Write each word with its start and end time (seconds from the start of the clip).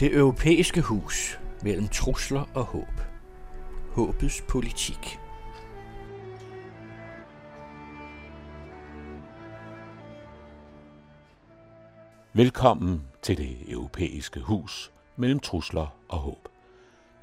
Det 0.00 0.16
europæiske 0.16 0.80
hus 0.80 1.40
mellem 1.62 1.88
trusler 1.88 2.44
og 2.54 2.64
håb. 2.64 3.00
Håbets 3.92 4.42
politik. 4.48 5.18
Velkommen 12.32 13.02
til 13.22 13.38
det 13.38 13.72
europæiske 13.72 14.40
hus 14.40 14.92
mellem 15.16 15.40
trusler 15.40 15.96
og 16.08 16.18
håb. 16.18 16.48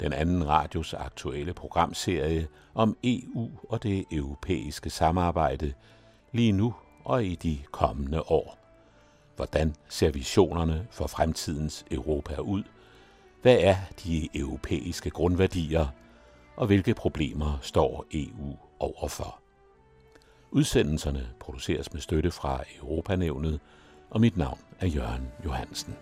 Den 0.00 0.12
anden 0.12 0.48
radios 0.48 0.94
aktuelle 0.94 1.54
programserie 1.54 2.48
om 2.74 2.96
EU 3.04 3.50
og 3.68 3.82
det 3.82 4.04
europæiske 4.12 4.90
samarbejde 4.90 5.72
lige 6.32 6.52
nu 6.52 6.74
og 7.04 7.24
i 7.24 7.34
de 7.34 7.58
kommende 7.70 8.22
år. 8.22 8.58
Hvordan 9.38 9.74
ser 9.88 10.10
visionerne 10.10 10.86
for 10.90 11.06
fremtidens 11.06 11.84
Europa 11.90 12.40
ud? 12.40 12.62
Hvad 13.42 13.58
er 13.60 13.76
de 14.04 14.28
europæiske 14.34 15.10
grundværdier? 15.10 15.86
Og 16.56 16.66
hvilke 16.66 16.94
problemer 16.94 17.58
står 17.62 18.06
EU 18.12 18.56
overfor? 18.78 19.40
Udsendelserne 20.50 21.28
produceres 21.40 21.92
med 21.92 22.00
støtte 22.00 22.30
fra 22.30 22.64
Europanævnet, 22.80 23.60
og 24.10 24.20
mit 24.20 24.36
navn 24.36 24.58
er 24.80 24.86
Jørgen 24.86 25.28
Johansen. 25.44 25.94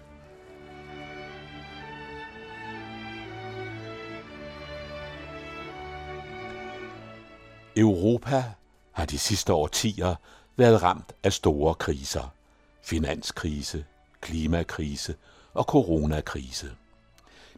Europa 7.76 8.44
har 8.92 9.04
de 9.04 9.18
sidste 9.18 9.52
årtier 9.52 10.14
været 10.56 10.82
ramt 10.82 11.12
af 11.22 11.32
store 11.32 11.74
kriser. 11.74 12.34
Finanskrise, 12.82 13.84
klimakrise 14.20 15.14
og 15.54 15.64
coronakrise. 15.64 16.70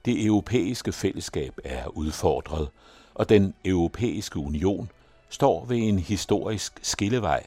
Det 0.05 0.27
europæiske 0.27 0.93
fællesskab 0.93 1.59
er 1.65 1.89
udfordret, 1.89 2.69
og 3.15 3.29
den 3.29 3.55
europæiske 3.65 4.39
union 4.39 4.91
står 5.29 5.65
ved 5.65 5.77
en 5.77 5.99
historisk 5.99 6.79
skillevej, 6.83 7.47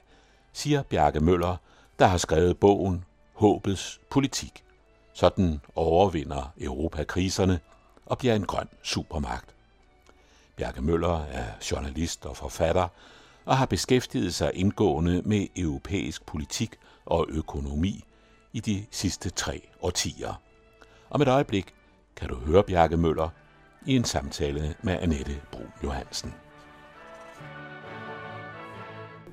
siger 0.54 0.84
Bjarke 0.84 1.20
Møller, 1.20 1.58
der 2.00 2.06
har 2.06 2.18
skrevet 2.18 2.58
bogen 2.58 3.06
Håbets 3.34 4.00
politik. 4.10 4.64
Sådan 5.14 5.62
overvinder 5.76 6.54
Europa 6.60 7.04
kriserne 7.04 7.60
og 8.06 8.18
bliver 8.18 8.36
en 8.36 8.46
grøn 8.46 8.68
supermagt. 8.84 9.56
Bjarke 10.56 10.82
Møller 10.82 11.24
er 11.24 11.46
journalist 11.72 12.26
og 12.26 12.38
forfatter 12.38 12.88
og 13.46 13.58
har 13.58 13.66
beskæftiget 13.66 14.34
sig 14.34 14.52
indgående 14.54 15.22
med 15.26 15.48
europæisk 15.56 16.26
politik 16.26 16.76
og 17.06 17.26
økonomi 17.30 18.04
i 18.54 18.60
de 18.60 18.86
sidste 18.92 19.30
tre 19.30 19.62
årtier. 19.82 20.42
Om 21.10 21.22
et 21.22 21.28
øjeblik 21.28 21.74
kan 22.16 22.30
du 22.30 22.36
høre 22.36 22.64
Bjarke 22.64 22.98
Møller 22.98 23.30
i 23.86 23.96
en 23.96 24.04
samtale 24.04 24.76
med 24.82 24.98
Annette 25.02 25.42
Brun 25.52 25.68
Johansen. 25.84 26.34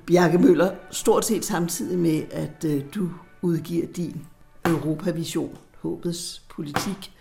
Bjarke 0.05 0.37
Møller, 0.37 0.75
stort 0.91 1.25
set 1.25 1.45
samtidig 1.45 1.99
med, 1.99 2.23
at 2.31 2.65
øh, 2.65 2.83
du 2.95 3.09
udgiver 3.41 3.87
din 3.87 4.25
Europavision, 4.65 5.57
håbets 5.81 6.43
politik, 6.49 7.11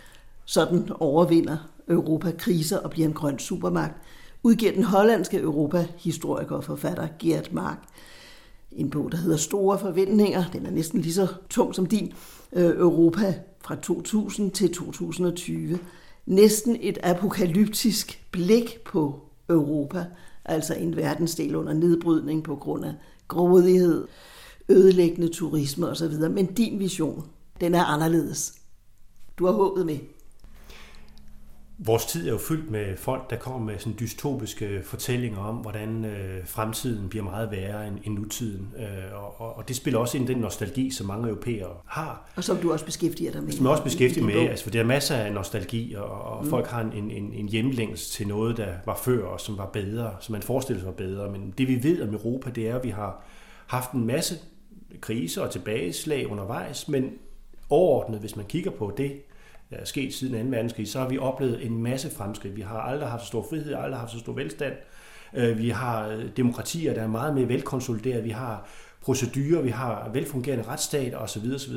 sådan 0.45 0.89
overvinder 1.01 1.57
Europa 1.89 2.31
kriser 2.39 2.79
og 2.79 2.91
bliver 2.91 3.09
en 3.09 3.15
grøn 3.15 3.39
supermagt, 3.39 3.95
udgiver 4.43 4.73
den 4.73 4.85
hollandske 4.85 5.39
Europa-historiker 5.39 6.57
og 6.57 6.65
forfatter 6.65 7.09
Gert 7.19 7.53
Mark 7.53 7.79
en 8.73 8.91
bog, 8.91 9.13
der 9.13 9.19
hedder 9.19 9.37
Store 9.37 9.79
Forventninger. 9.79 10.45
Den 10.53 10.67
er 10.67 10.71
næsten 10.71 11.01
lige 11.01 11.13
så 11.13 11.27
tung 11.51 11.75
som 11.75 11.87
din. 11.87 12.13
Øh, 12.53 12.77
Europa 12.77 13.35
fra 13.61 13.75
2000 13.75 14.51
til 14.51 14.75
2020. 14.75 15.79
Næsten 16.27 16.77
et 16.81 16.99
apokalyptisk 17.03 18.29
blik 18.31 18.79
på 18.85 19.21
Europa, 19.51 20.07
altså 20.45 20.75
en 20.75 20.97
verdensdel 20.97 21.57
under 21.57 21.73
nedbrydning 21.73 22.45
på 22.45 22.57
grund 22.57 22.85
af 22.85 22.95
grådighed, 23.29 24.07
ødelæggende 24.69 25.29
turisme 25.29 25.89
osv. 25.89 26.13
Men 26.31 26.47
din 26.47 26.79
vision, 26.79 27.25
den 27.61 27.75
er 27.75 27.85
anderledes. 27.85 28.55
Du 29.39 29.47
har 29.47 29.53
håbet 29.53 29.87
med. 29.87 29.99
Vores 31.81 32.07
tid 32.07 32.27
er 32.29 32.33
jo 32.33 32.39
fyldt 32.39 32.71
med 32.71 32.97
folk, 32.97 33.31
der 33.31 33.37
kommer 33.37 33.73
med 33.73 33.79
sådan 33.79 33.97
dystopiske 34.01 34.83
fortællinger 34.85 35.39
om, 35.39 35.57
hvordan 35.57 36.05
øh, 36.05 36.47
fremtiden 36.47 37.09
bliver 37.09 37.25
meget 37.25 37.51
værre 37.51 37.89
end, 37.89 37.99
end 38.05 38.15
nutiden. 38.15 38.75
Øh, 38.79 39.23
og, 39.41 39.57
og 39.57 39.69
det 39.69 39.77
spiller 39.77 40.01
også 40.01 40.19
ind 40.19 40.31
i 40.31 40.33
den 40.33 40.41
nostalgi, 40.43 40.91
som 40.91 41.07
mange 41.07 41.29
europæere 41.29 41.71
har. 41.87 42.31
Og 42.37 42.45
som 42.45 42.57
du 42.57 42.73
også 42.73 42.85
beskæftiger 42.85 43.33
dig 43.33 43.43
med. 43.43 43.53
Som 43.53 43.65
jeg 43.65 43.71
også 43.71 43.83
beskæftiger 43.83 44.27
med, 44.27 44.35
altså, 44.35 44.65
for 44.65 44.71
der 44.71 44.81
er 44.81 44.85
masser 44.85 45.17
af 45.17 45.33
nostalgi, 45.33 45.95
og, 45.95 46.23
og 46.23 46.45
mm. 46.45 46.51
folk 46.51 46.67
har 46.67 46.81
en, 46.81 47.11
en, 47.11 47.33
en 47.33 47.49
hjemlængst 47.49 48.13
til 48.13 48.29
noget, 48.29 48.57
der 48.57 48.73
var 48.87 49.01
før, 49.05 49.27
og 49.27 49.41
som 49.41 49.59
var 49.59 49.67
bedre, 49.67 50.17
som 50.21 50.33
man 50.33 50.43
forestiller 50.43 50.81
sig 50.81 50.87
var 50.87 50.93
bedre. 50.93 51.31
Men 51.31 51.55
det 51.59 51.69
vi 51.69 51.83
ved 51.83 52.03
om 52.03 52.15
Europa, 52.15 52.51
det 52.51 52.69
er, 52.69 52.77
at 52.77 52.85
vi 52.85 52.91
har 52.91 53.25
haft 53.67 53.93
en 53.93 54.07
masse 54.07 54.35
kriser 55.01 55.43
og 55.43 55.51
tilbageslag 55.51 56.31
undervejs, 56.31 56.89
men 56.89 57.11
overordnet, 57.71 58.21
hvis 58.21 58.37
man 58.37 58.45
kigger 58.45 58.71
på 58.71 58.93
det, 58.97 59.13
er 59.71 59.85
sket 59.85 60.15
siden 60.15 60.51
2. 60.51 60.57
verdenskrig, 60.57 60.89
så 60.89 60.99
har 60.99 61.09
vi 61.09 61.19
oplevet 61.19 61.67
en 61.67 61.83
masse 61.83 62.11
fremskridt. 62.11 62.57
Vi 62.57 62.61
har 62.61 62.79
aldrig 62.79 63.09
haft 63.09 63.23
så 63.23 63.27
stor 63.27 63.47
frihed, 63.51 63.75
aldrig 63.75 64.01
haft 64.01 64.13
så 64.13 64.19
stor 64.19 64.33
velstand. 64.33 64.75
Øh, 65.35 65.59
vi 65.59 65.69
har 65.69 66.09
øh, 66.09 66.25
demokratier, 66.37 66.95
der 66.95 67.03
er 67.03 67.07
meget 67.07 67.35
mere 67.35 67.49
velkonsolideret. 67.49 68.25
Vi 68.25 68.31
har 68.31 68.69
procedurer, 69.01 69.63
vi 69.63 69.71
har 69.71 70.11
velfungerende 70.13 70.65
retsstat 70.69 71.15
osv. 71.15 71.53
osv. 71.55 71.75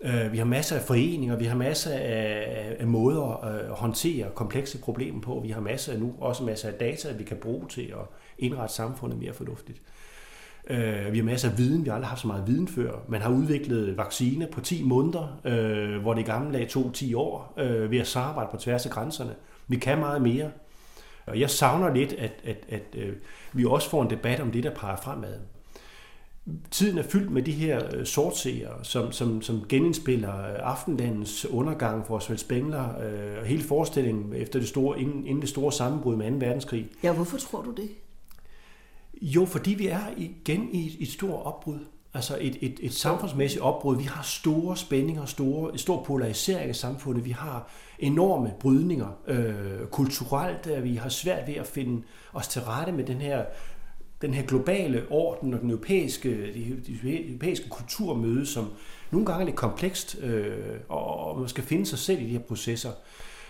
Øh, 0.00 0.32
vi 0.32 0.38
har 0.38 0.44
masser 0.44 0.76
af 0.76 0.82
foreninger, 0.82 1.36
vi 1.36 1.44
har 1.44 1.56
masser 1.56 1.92
af, 1.92 2.76
af 2.78 2.86
måder 2.86 3.44
at 3.44 3.68
håndtere 3.68 4.30
komplekse 4.34 4.78
problemer 4.78 5.20
på. 5.20 5.40
Vi 5.44 5.50
har 5.50 5.60
masser 5.60 5.92
af 5.92 6.00
nu 6.00 6.14
også 6.20 6.44
masser 6.44 6.68
af 6.68 6.74
data, 6.74 7.12
vi 7.12 7.24
kan 7.24 7.36
bruge 7.36 7.68
til 7.68 7.82
at 7.82 8.06
indrette 8.38 8.74
samfundet 8.74 9.18
mere 9.18 9.32
fornuftigt. 9.32 9.82
Øh, 10.70 11.12
vi 11.12 11.18
har 11.18 11.24
masser 11.24 11.50
af 11.50 11.58
viden, 11.58 11.84
vi 11.84 11.88
har 11.88 11.94
aldrig 11.94 12.08
haft 12.08 12.20
så 12.20 12.26
meget 12.26 12.46
viden 12.46 12.68
før. 12.68 12.92
Man 13.08 13.20
har 13.20 13.30
udviklet 13.30 13.96
vacciner 13.96 14.46
på 14.46 14.60
10 14.60 14.82
måneder, 14.82 15.40
øh, 15.44 16.00
hvor 16.00 16.14
det 16.14 16.24
gamle 16.26 16.52
lag 16.52 16.68
tog 16.68 16.90
10 16.94 17.14
år, 17.14 17.54
øh, 17.56 17.90
ved 17.90 17.98
at 17.98 18.06
samarbejde 18.06 18.48
på 18.50 18.56
tværs 18.56 18.86
af 18.86 18.92
grænserne. 18.92 19.34
Vi 19.68 19.76
kan 19.76 19.98
meget 19.98 20.22
mere. 20.22 20.50
Og 21.26 21.40
jeg 21.40 21.50
savner 21.50 21.94
lidt, 21.94 22.12
at, 22.12 22.32
at, 22.44 22.56
at 22.68 22.82
øh, 22.94 23.12
vi 23.52 23.64
også 23.64 23.90
får 23.90 24.02
en 24.02 24.10
debat 24.10 24.40
om 24.40 24.50
det, 24.50 24.64
der 24.64 24.74
peger 24.74 24.96
fremad. 24.96 25.34
Tiden 26.70 26.98
er 26.98 27.02
fyldt 27.02 27.30
med 27.30 27.42
de 27.42 27.52
her 27.52 27.96
øh, 27.96 28.06
sortseere, 28.06 28.84
som, 28.84 29.12
som, 29.12 29.42
som 29.42 29.62
genindspiller 29.68 30.38
øh, 30.38 30.54
aftenlandens 30.58 31.46
undergang 31.46 32.06
for 32.06 32.16
Osvald 32.16 32.38
Spengler 32.38 32.84
øh, 32.84 33.40
og 33.40 33.46
hele 33.46 33.62
forestillingen 33.62 34.34
efter 34.34 34.58
det 34.58 34.68
store, 34.68 35.00
inden, 35.00 35.26
inden 35.26 35.40
det 35.40 35.48
store 35.48 35.72
sammenbrud 35.72 36.16
med 36.16 36.30
2. 36.30 36.36
verdenskrig. 36.46 36.88
Ja, 37.02 37.12
hvorfor 37.12 37.38
tror 37.38 37.62
du 37.62 37.70
det? 37.70 37.88
Jo, 39.22 39.44
fordi 39.44 39.74
vi 39.74 39.86
er 39.86 40.06
igen 40.16 40.68
i 40.72 40.86
et, 40.86 40.96
et 41.00 41.08
stort 41.08 41.46
opbrud. 41.46 41.78
Altså 42.14 42.38
et, 42.40 42.56
et, 42.60 42.80
et 42.82 42.94
samfundsmæssigt 42.94 43.62
opbrud. 43.62 43.96
Vi 43.96 44.04
har 44.04 44.22
store 44.22 44.76
spændinger, 44.76 45.24
store, 45.24 45.78
stor 45.78 46.02
polarisering 46.02 46.68
af 46.68 46.76
samfundet. 46.76 47.24
Vi 47.24 47.30
har 47.30 47.70
enorme 47.98 48.52
brydninger 48.60 49.08
øh, 49.26 49.86
kulturelt. 49.90 50.84
Vi 50.84 50.94
har 50.94 51.08
svært 51.08 51.46
ved 51.46 51.54
at 51.54 51.66
finde 51.66 52.02
os 52.32 52.48
til 52.48 52.62
rette 52.62 52.92
med 52.92 53.04
den 53.04 53.16
her, 53.16 53.44
den 54.22 54.34
her 54.34 54.42
globale 54.42 55.06
orden 55.10 55.54
og 55.54 55.60
den 55.60 55.70
europæiske, 55.70 56.52
de, 56.54 57.28
europæiske 57.28 57.68
kulturmøde, 57.68 58.46
som 58.46 58.70
nogle 59.10 59.26
gange 59.26 59.40
er 59.40 59.46
lidt 59.46 59.56
komplekst, 59.56 60.16
øh, 60.22 60.56
og 60.88 61.38
man 61.40 61.48
skal 61.48 61.64
finde 61.64 61.86
sig 61.86 61.98
selv 61.98 62.20
i 62.22 62.24
de 62.24 62.30
her 62.30 62.38
processer. 62.38 62.90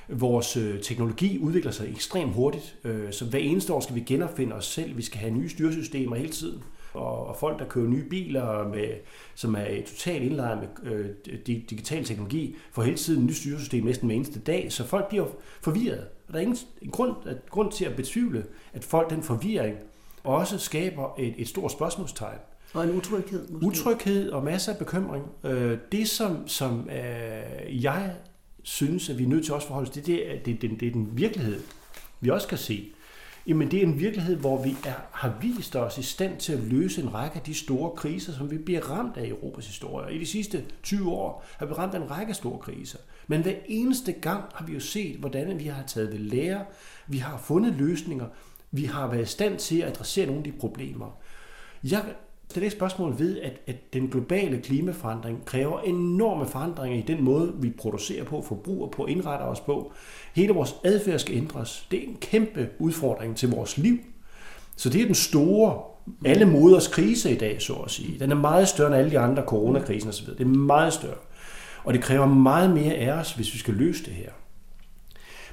Vores 0.08 0.56
øh, 0.56 0.82
teknologi 0.82 1.38
udvikler 1.38 1.72
sig 1.72 1.90
ekstremt 1.90 2.32
hurtigt, 2.32 2.76
øh, 2.84 3.12
så 3.12 3.24
hver 3.24 3.38
eneste 3.38 3.72
år 3.72 3.80
skal 3.80 3.94
vi 3.94 4.00
genopfinde 4.00 4.54
os 4.54 4.66
selv. 4.66 4.96
Vi 4.96 5.02
skal 5.02 5.20
have 5.20 5.32
nye 5.34 5.48
styresystemer 5.48 6.16
hele 6.16 6.28
tiden. 6.28 6.62
Og, 6.94 7.36
folk, 7.36 7.58
der 7.58 7.64
kører 7.64 7.88
nye 7.88 8.04
biler, 8.04 8.68
med, 8.68 8.88
som 9.34 9.54
er 9.54 9.64
totalt 9.86 10.22
indlejret 10.22 10.68
med 10.84 10.92
øh, 10.92 11.38
digital 11.46 12.04
teknologi, 12.04 12.56
får 12.72 12.82
hele 12.82 12.96
tiden 12.96 13.26
nye 13.26 13.34
styresystem 13.34 13.84
næsten 13.84 14.06
hver 14.06 14.16
eneste 14.16 14.38
dag. 14.38 14.72
Så 14.72 14.84
folk 14.84 15.08
bliver 15.08 15.26
forvirret. 15.60 16.06
Og 16.28 16.32
der 16.32 16.38
er 16.38 16.42
ingen 16.42 16.56
grund, 16.92 17.14
grund 17.50 17.72
til 17.72 17.84
at 17.84 17.96
betvivle, 17.96 18.44
at 18.72 18.84
folk 18.84 19.10
den 19.10 19.22
forvirring 19.22 19.76
også 20.24 20.58
skaber 20.58 21.14
et, 21.18 21.34
et 21.38 21.48
stort 21.48 21.72
spørgsmålstegn. 21.72 22.38
Og 22.74 22.84
en 22.84 22.90
utryghed. 22.90 23.48
Måske. 23.48 23.66
Utryghed 23.66 24.30
og 24.30 24.44
masser 24.44 24.72
af 24.72 24.78
bekymring. 24.78 25.24
Det, 25.92 26.08
som, 26.08 26.48
som 26.48 26.88
jeg 27.68 28.14
synes, 28.66 29.10
at 29.10 29.18
vi 29.18 29.24
er 29.24 29.28
nødt 29.28 29.44
til 29.44 29.54
også 29.54 29.64
at 29.64 29.68
forholde 29.68 29.88
os 29.88 29.94
til, 29.94 30.06
det, 30.06 30.32
er, 30.32 30.38
det, 30.38 30.62
det, 30.62 30.80
det 30.80 30.88
er 30.88 30.92
den 30.92 31.18
virkelighed, 31.18 31.60
vi 32.20 32.30
også 32.30 32.48
kan 32.48 32.58
se. 32.58 32.92
Jamen 33.46 33.70
det 33.70 33.78
er 33.78 33.82
en 33.86 34.00
virkelighed, 34.00 34.36
hvor 34.36 34.62
vi 34.62 34.76
er, 34.86 34.94
har 35.12 35.38
vist 35.40 35.76
os 35.76 35.98
i 35.98 36.02
stand 36.02 36.38
til 36.38 36.52
at 36.52 36.58
løse 36.58 37.02
en 37.02 37.14
række 37.14 37.36
af 37.36 37.42
de 37.42 37.54
store 37.54 37.90
kriser, 37.90 38.32
som 38.32 38.50
vi 38.50 38.58
bliver 38.58 38.90
ramt 38.90 39.16
af 39.16 39.24
i 39.24 39.28
Europas 39.28 39.66
historie. 39.66 40.14
I 40.14 40.18
de 40.18 40.26
sidste 40.26 40.64
20 40.82 41.10
år 41.10 41.44
har 41.58 41.66
vi 41.66 41.72
ramt 41.72 41.94
en 41.94 42.10
række 42.10 42.34
store 42.34 42.58
kriser. 42.58 42.98
Men 43.26 43.42
hver 43.42 43.54
eneste 43.66 44.12
gang 44.12 44.44
har 44.54 44.66
vi 44.66 44.72
jo 44.72 44.80
set, 44.80 45.16
hvordan 45.16 45.58
vi 45.58 45.64
har 45.64 45.82
taget 45.82 46.12
ved 46.12 46.18
lære, 46.18 46.64
vi 47.06 47.18
har 47.18 47.38
fundet 47.38 47.74
løsninger, 47.74 48.26
vi 48.70 48.84
har 48.84 49.10
været 49.10 49.22
i 49.22 49.26
stand 49.26 49.58
til 49.58 49.80
at 49.80 49.88
adressere 49.88 50.26
nogle 50.26 50.38
af 50.38 50.44
de 50.44 50.58
problemer. 50.58 51.20
Jeg 51.84 52.04
det 52.48 52.56
er 52.56 52.60
det 52.60 52.72
spørgsmål 52.72 53.18
ved, 53.18 53.40
at, 53.40 53.60
at 53.66 53.92
den 53.92 54.08
globale 54.08 54.60
klimaforandring 54.60 55.44
kræver 55.44 55.80
enorme 55.80 56.46
forandringer 56.46 56.98
i 56.98 57.04
den 57.06 57.24
måde, 57.24 57.52
vi 57.58 57.70
producerer 57.70 58.24
på, 58.24 58.42
forbruger 58.42 58.88
på, 58.88 59.06
indretter 59.06 59.46
os 59.46 59.60
på. 59.60 59.92
Hele 60.34 60.52
vores 60.52 60.76
adfærd 60.84 61.18
skal 61.18 61.36
ændres. 61.36 61.86
Det 61.90 61.98
er 61.98 62.08
en 62.08 62.16
kæmpe 62.20 62.68
udfordring 62.78 63.36
til 63.36 63.50
vores 63.50 63.78
liv. 63.78 63.98
Så 64.76 64.90
det 64.90 65.00
er 65.00 65.06
den 65.06 65.14
store, 65.14 65.82
alle 66.24 66.44
moders 66.44 66.88
krise 66.88 67.30
i 67.30 67.38
dag, 67.38 67.62
så 67.62 67.74
at 67.74 67.90
sige. 67.90 68.18
Den 68.18 68.30
er 68.30 68.36
meget 68.36 68.68
større 68.68 68.86
end 68.86 68.96
alle 68.96 69.10
de 69.10 69.18
andre 69.18 69.42
coronakrisen 69.46 70.08
osv. 70.08 70.26
Det 70.26 70.40
er 70.40 70.44
meget 70.44 70.92
større. 70.92 71.18
Og 71.84 71.94
det 71.94 72.02
kræver 72.02 72.26
meget 72.26 72.70
mere 72.70 72.94
af 72.94 73.12
os, 73.12 73.32
hvis 73.32 73.54
vi 73.54 73.58
skal 73.58 73.74
løse 73.74 74.04
det 74.04 74.12
her. 74.12 74.30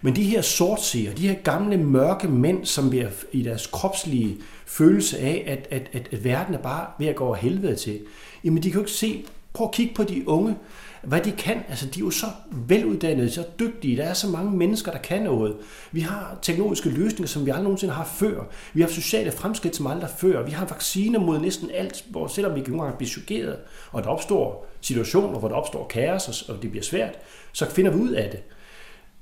Men 0.05 0.15
de 0.15 0.23
her 0.23 0.41
sortseere, 0.41 1.13
de 1.13 1.27
her 1.27 1.35
gamle 1.35 1.77
mørke 1.77 2.27
mænd, 2.27 2.65
som 2.65 2.89
bliver 2.89 3.09
i 3.31 3.41
deres 3.41 3.67
kropslige 3.67 4.37
følelse 4.65 5.19
af, 5.19 5.43
at, 5.47 5.67
at, 5.71 5.89
at, 5.93 6.09
at 6.11 6.23
verden 6.23 6.55
er 6.55 6.61
bare 6.61 6.87
ved 6.99 7.07
at 7.07 7.15
gå 7.15 7.25
over 7.25 7.35
helvede 7.35 7.75
til, 7.75 7.99
jamen 8.43 8.63
de 8.63 8.71
kan 8.71 8.73
jo 8.73 8.81
ikke 8.81 8.91
se, 8.91 9.25
prøv 9.53 9.67
at 9.67 9.73
kigge 9.73 9.95
på 9.95 10.03
de 10.03 10.27
unge, 10.27 10.55
hvad 11.03 11.21
de 11.21 11.31
kan. 11.31 11.63
Altså, 11.69 11.85
de 11.85 11.99
er 11.99 12.03
jo 12.03 12.09
så 12.09 12.25
veluddannede, 12.51 13.31
så 13.31 13.43
dygtige. 13.59 13.97
Der 13.97 14.03
er 14.03 14.13
så 14.13 14.27
mange 14.27 14.51
mennesker, 14.51 14.91
der 14.91 14.99
kan 14.99 15.21
noget. 15.21 15.55
Vi 15.91 16.01
har 16.01 16.37
teknologiske 16.41 16.89
løsninger, 16.89 17.27
som 17.27 17.45
vi 17.45 17.49
aldrig 17.49 17.63
nogensinde 17.63 17.93
har 17.93 18.05
før. 18.05 18.43
Vi 18.73 18.81
har 18.81 18.89
sociale 18.89 19.31
fremskridt, 19.31 19.75
som 19.75 19.87
aldrig 19.87 20.09
før. 20.17 20.43
Vi 20.45 20.51
har 20.51 20.65
vacciner 20.65 21.19
mod 21.19 21.39
næsten 21.39 21.71
alt, 21.73 22.05
hvor 22.09 22.27
selvom 22.27 22.55
vi 22.55 22.59
ikke 22.59 22.71
engang 22.71 22.97
bliver 22.97 23.09
chokeret, 23.09 23.57
og 23.91 24.03
der 24.03 24.09
opstår 24.09 24.67
situationer, 24.81 25.39
hvor 25.39 25.47
der 25.47 25.55
opstår 25.55 25.87
kaos, 25.87 26.41
og 26.41 26.61
det 26.61 26.71
bliver 26.71 26.83
svært, 26.83 27.13
så 27.51 27.69
finder 27.69 27.91
vi 27.91 27.97
ud 27.97 28.11
af 28.11 28.29
det. 28.31 28.39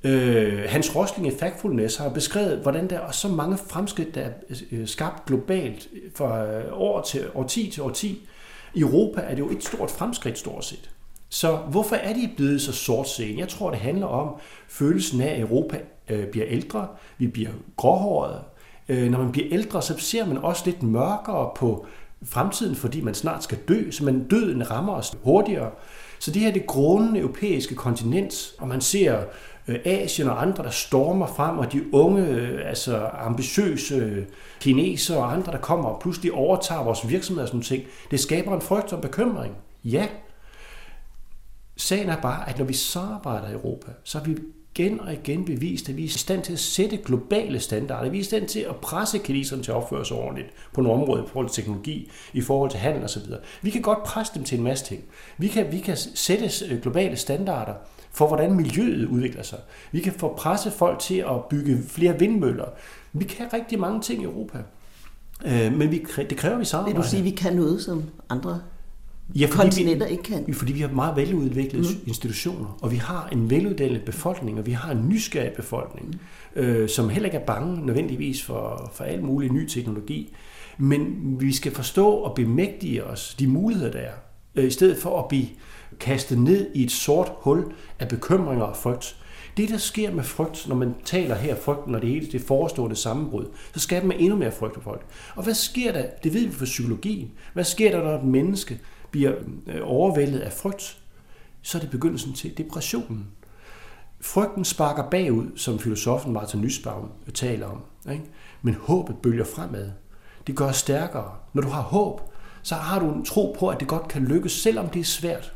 Øh, 0.04 0.64
Hans 0.68 0.96
Rosling 0.96 1.28
i 1.28 1.38
Factfulness 1.40 1.98
har 1.98 2.10
beskrevet, 2.10 2.58
hvordan 2.58 2.90
der 2.90 3.00
er 3.00 3.12
så 3.12 3.28
mange 3.28 3.58
fremskridt, 3.58 4.16
der 4.16 4.22
er 4.22 4.32
øh, 4.72 4.88
skabt 4.88 5.26
globalt 5.26 5.88
fra 6.16 6.46
øh, 6.46 6.64
år 6.72 7.02
til 7.02 7.28
årti 7.36 7.72
til 7.72 7.84
årti. 7.84 8.28
I 8.74 8.80
Europa 8.80 9.22
er 9.22 9.30
det 9.30 9.40
jo 9.40 9.50
et 9.50 9.64
stort 9.64 9.92
fremskridt 9.92 10.38
stort 10.38 10.66
set. 10.66 10.90
Så 11.30 11.56
hvorfor 11.56 11.96
er 11.96 12.14
de 12.14 12.30
blevet 12.38 12.62
så 12.62 12.72
sortseende? 12.72 13.40
Jeg 13.40 13.48
tror, 13.48 13.70
det 13.70 13.80
handler 13.80 14.08
om 14.08 14.36
følelsen 14.68 15.22
af, 15.22 15.34
at 15.34 15.40
Europa 15.40 15.80
øh, 16.10 16.28
bliver 16.28 16.46
ældre, 16.50 16.88
vi 17.18 17.28
bliver 17.28 17.50
gråhårede. 17.78 18.42
Øh, 18.90 19.12
når 19.12 19.18
man 19.18 19.32
bliver 19.32 19.48
ældre, 19.52 19.82
så 19.82 19.98
ser 19.98 20.26
man 20.26 20.38
også 20.38 20.64
lidt 20.66 20.84
mørkere 20.84 21.50
på 21.56 21.86
fremtiden, 22.24 22.76
fordi 22.76 23.02
man 23.02 23.14
snart 23.14 23.44
skal 23.44 23.58
dø, 23.68 23.92
så 23.92 24.04
man 24.04 24.28
døden 24.28 24.72
rammer 24.72 24.94
os 24.94 25.14
hurtigere. 25.24 25.72
Så 26.20 26.32
det 26.32 26.42
her 26.42 26.50
er 26.50 26.54
det 26.54 26.68
grundende 26.68 27.20
europæiske 27.20 27.76
kontinent, 27.76 28.54
og 28.60 28.68
man 28.68 28.82
ser 28.82 29.24
Øh, 29.68 29.80
Asien 29.86 30.30
og 30.30 30.42
andre, 30.42 30.64
der 30.64 30.70
stormer 30.70 31.28
frem, 31.28 31.58
og 31.58 31.74
de 31.74 31.94
unge, 31.94 32.28
øh, 32.28 32.70
altså 32.70 33.10
ambitiøse 33.14 33.96
øh, 33.96 34.26
kinesere 34.60 35.18
og 35.18 35.34
andre, 35.34 35.52
der 35.52 35.58
kommer 35.58 35.90
og 35.90 36.02
pludselig 36.02 36.34
overtager 36.34 36.84
vores 36.84 37.10
virksomheder 37.10 37.44
og 37.44 37.48
sådan 37.48 37.62
ting. 37.62 37.84
Det 38.12 38.20
skaber 38.20 38.56
en 38.56 38.62
frygt 38.62 38.94
og 38.94 39.02
bekymring. 39.02 39.56
Ja. 39.84 40.08
Sagen 41.78 42.10
er 42.10 42.22
bare, 42.22 42.50
at 42.50 42.58
når 42.58 42.66
vi 42.66 42.74
samarbejder 42.74 43.50
i 43.50 43.54
Europa, 43.54 43.92
så 44.04 44.18
har 44.18 44.26
vi 44.26 44.38
igen 44.76 45.00
og 45.00 45.14
igen 45.14 45.46
bevist, 45.46 45.90
at 45.90 45.98
vi 45.98 46.02
er 46.02 46.06
i 46.06 46.10
stand 46.10 46.44
til 46.44 46.54
at 46.54 46.60
sætte 46.60 46.98
globale 46.98 47.60
standarder. 47.60 48.10
Vi 48.10 48.18
er 48.18 48.22
i 48.22 48.24
stand 48.24 48.48
til 48.48 48.60
at 48.60 48.76
presse 48.76 49.18
kineserne 49.18 49.64
til 49.64 49.72
at 49.72 49.76
opføre 49.76 50.06
sig 50.06 50.18
ordentligt 50.18 50.48
på 50.74 50.82
nogle 50.82 51.02
områder 51.02 51.24
i 51.24 51.28
forhold 51.28 51.50
til 51.50 51.64
teknologi, 51.64 52.12
i 52.34 52.42
forhold 52.42 52.70
til 52.70 52.80
handel 52.80 53.04
osv. 53.04 53.24
Vi 53.62 53.70
kan 53.70 53.82
godt 53.82 54.04
presse 54.04 54.34
dem 54.36 54.44
til 54.44 54.58
en 54.58 54.64
masse 54.64 54.86
ting. 54.86 55.04
Vi 55.38 55.48
kan, 55.48 55.72
vi 55.72 55.80
kan 55.80 55.98
sætte 56.16 56.80
globale 56.82 57.16
standarder 57.16 57.74
for, 58.14 58.28
hvordan 58.28 58.54
miljøet 58.54 59.08
udvikler 59.08 59.44
sig. 59.44 59.60
Vi 59.92 60.00
kan 60.00 60.14
få 60.14 60.36
presse 60.38 60.72
folk 60.72 61.00
til 61.00 61.18
at 61.18 61.46
bygge 61.50 61.84
flere 61.88 62.20
vindmøller. 62.20 62.66
Vi 63.14 63.24
kan 63.24 63.46
rigtig 63.54 63.80
mange 63.80 64.02
ting 64.02 64.22
i 64.22 64.26
Europa. 64.26 64.58
Øh, 65.46 65.74
men 65.78 65.92
vi, 65.92 66.06
det 66.18 66.38
kræver 66.38 66.58
vi 66.58 66.66
samarbejde. 66.66 66.96
Vil 66.96 67.04
du 67.04 67.10
sige, 67.10 67.20
at 67.20 67.26
vi 67.26 67.30
kan 67.30 67.56
noget, 67.56 67.82
som 67.82 68.04
andre 68.30 68.62
ja, 69.36 69.48
kontinenter 69.52 70.06
vi, 70.06 70.12
ikke 70.12 70.24
kan? 70.24 70.54
Fordi 70.54 70.74
vi 70.74 70.80
har 70.80 70.88
meget 70.88 71.16
veludviklede 71.16 71.88
mm. 71.94 72.08
institutioner, 72.08 72.78
og 72.82 72.92
vi 72.92 72.96
har 72.96 73.30
en 73.32 73.50
veluddannet 73.50 74.02
befolkning, 74.06 74.60
og 74.60 74.66
vi 74.66 74.72
har 74.72 74.92
en 74.92 75.10
nysgerrig 75.10 75.54
befolkning, 75.54 76.08
mm. 76.56 76.62
øh, 76.62 76.90
som 76.90 77.10
heller 77.10 77.28
ikke 77.28 77.38
er 77.38 77.46
bange 77.46 77.86
nødvendigvis 77.86 78.44
for, 78.44 78.92
for 78.94 79.04
al 79.04 79.24
mulig 79.24 79.52
ny 79.52 79.68
teknologi. 79.68 80.34
Men 80.78 81.18
vi 81.40 81.54
skal 81.54 81.72
forstå 81.72 82.10
og 82.10 82.36
bemægtige 82.36 83.04
os 83.04 83.36
de 83.40 83.48
muligheder, 83.48 83.92
der 83.92 84.00
er, 84.00 84.14
øh, 84.56 84.68
i 84.68 84.72
stedet 84.72 84.98
for 84.98 85.20
at 85.20 85.28
blive 85.28 85.48
kastet 86.00 86.40
ned 86.40 86.72
i 86.74 86.84
et 86.84 86.92
sort 86.92 87.32
hul 87.36 87.74
af 88.00 88.08
bekymringer 88.08 88.66
og 88.66 88.78
frygt. 88.78 89.18
Det, 89.58 89.70
der 89.70 89.78
sker 89.78 90.12
med 90.12 90.24
frygt, 90.24 90.68
når 90.68 90.76
man 90.76 90.96
taler 91.06 91.36
her 91.36 91.56
frygt, 91.56 91.88
når 91.88 92.00
det 92.00 92.10
hele 92.10 92.32
det 92.32 92.42
forestående 92.42 92.96
sammenbrud, 92.96 93.46
så 93.74 93.80
skaber 93.80 94.08
man 94.08 94.20
endnu 94.20 94.38
mere 94.38 94.52
frygt 94.52 94.74
for 94.74 94.82
folk. 94.82 95.06
Og 95.36 95.44
hvad 95.44 95.54
sker 95.54 95.92
der? 95.92 96.06
Det 96.24 96.34
ved 96.34 96.46
vi 96.46 96.52
fra 96.52 96.66
psykologien. 96.66 97.32
Hvad 97.54 97.64
sker 97.64 97.92
der, 97.92 98.04
når 98.04 98.16
et 98.18 98.24
menneske 98.24 98.80
bliver 99.12 99.34
øh, 99.68 99.80
overvældet 99.84 100.40
af 100.40 100.54
frygt? 100.54 100.98
Så 101.62 101.78
er 101.78 101.82
det 101.82 101.92
begyndelsen 101.92 102.34
til 102.34 102.58
depressionen. 102.58 103.28
Frygten 104.22 104.66
sparker 104.66 105.10
bagud, 105.10 105.46
som 105.56 105.80
filosofen 105.80 106.34
Martin 106.34 106.60
Nussbaum 106.60 107.12
taler 107.34 107.68
om. 107.68 107.82
Ikke? 108.12 108.24
Men 108.62 108.78
håbet 108.82 109.16
bølger 109.24 109.46
fremad. 109.46 109.92
Det 110.48 110.56
gør 110.56 110.66
os 110.66 110.78
stærkere. 110.78 111.32
Når 111.54 111.62
du 111.62 111.70
har 111.70 111.82
håb, 111.82 112.22
så 112.64 112.76
har 112.76 113.00
du 113.00 113.12
en 113.12 113.26
tro 113.26 113.56
på, 113.60 113.68
at 113.68 113.80
det 113.80 113.88
godt 113.88 114.08
kan 114.08 114.26
lykkes, 114.26 114.52
selvom 114.52 114.90
det 114.90 115.00
er 115.00 115.04
svært. 115.04 115.54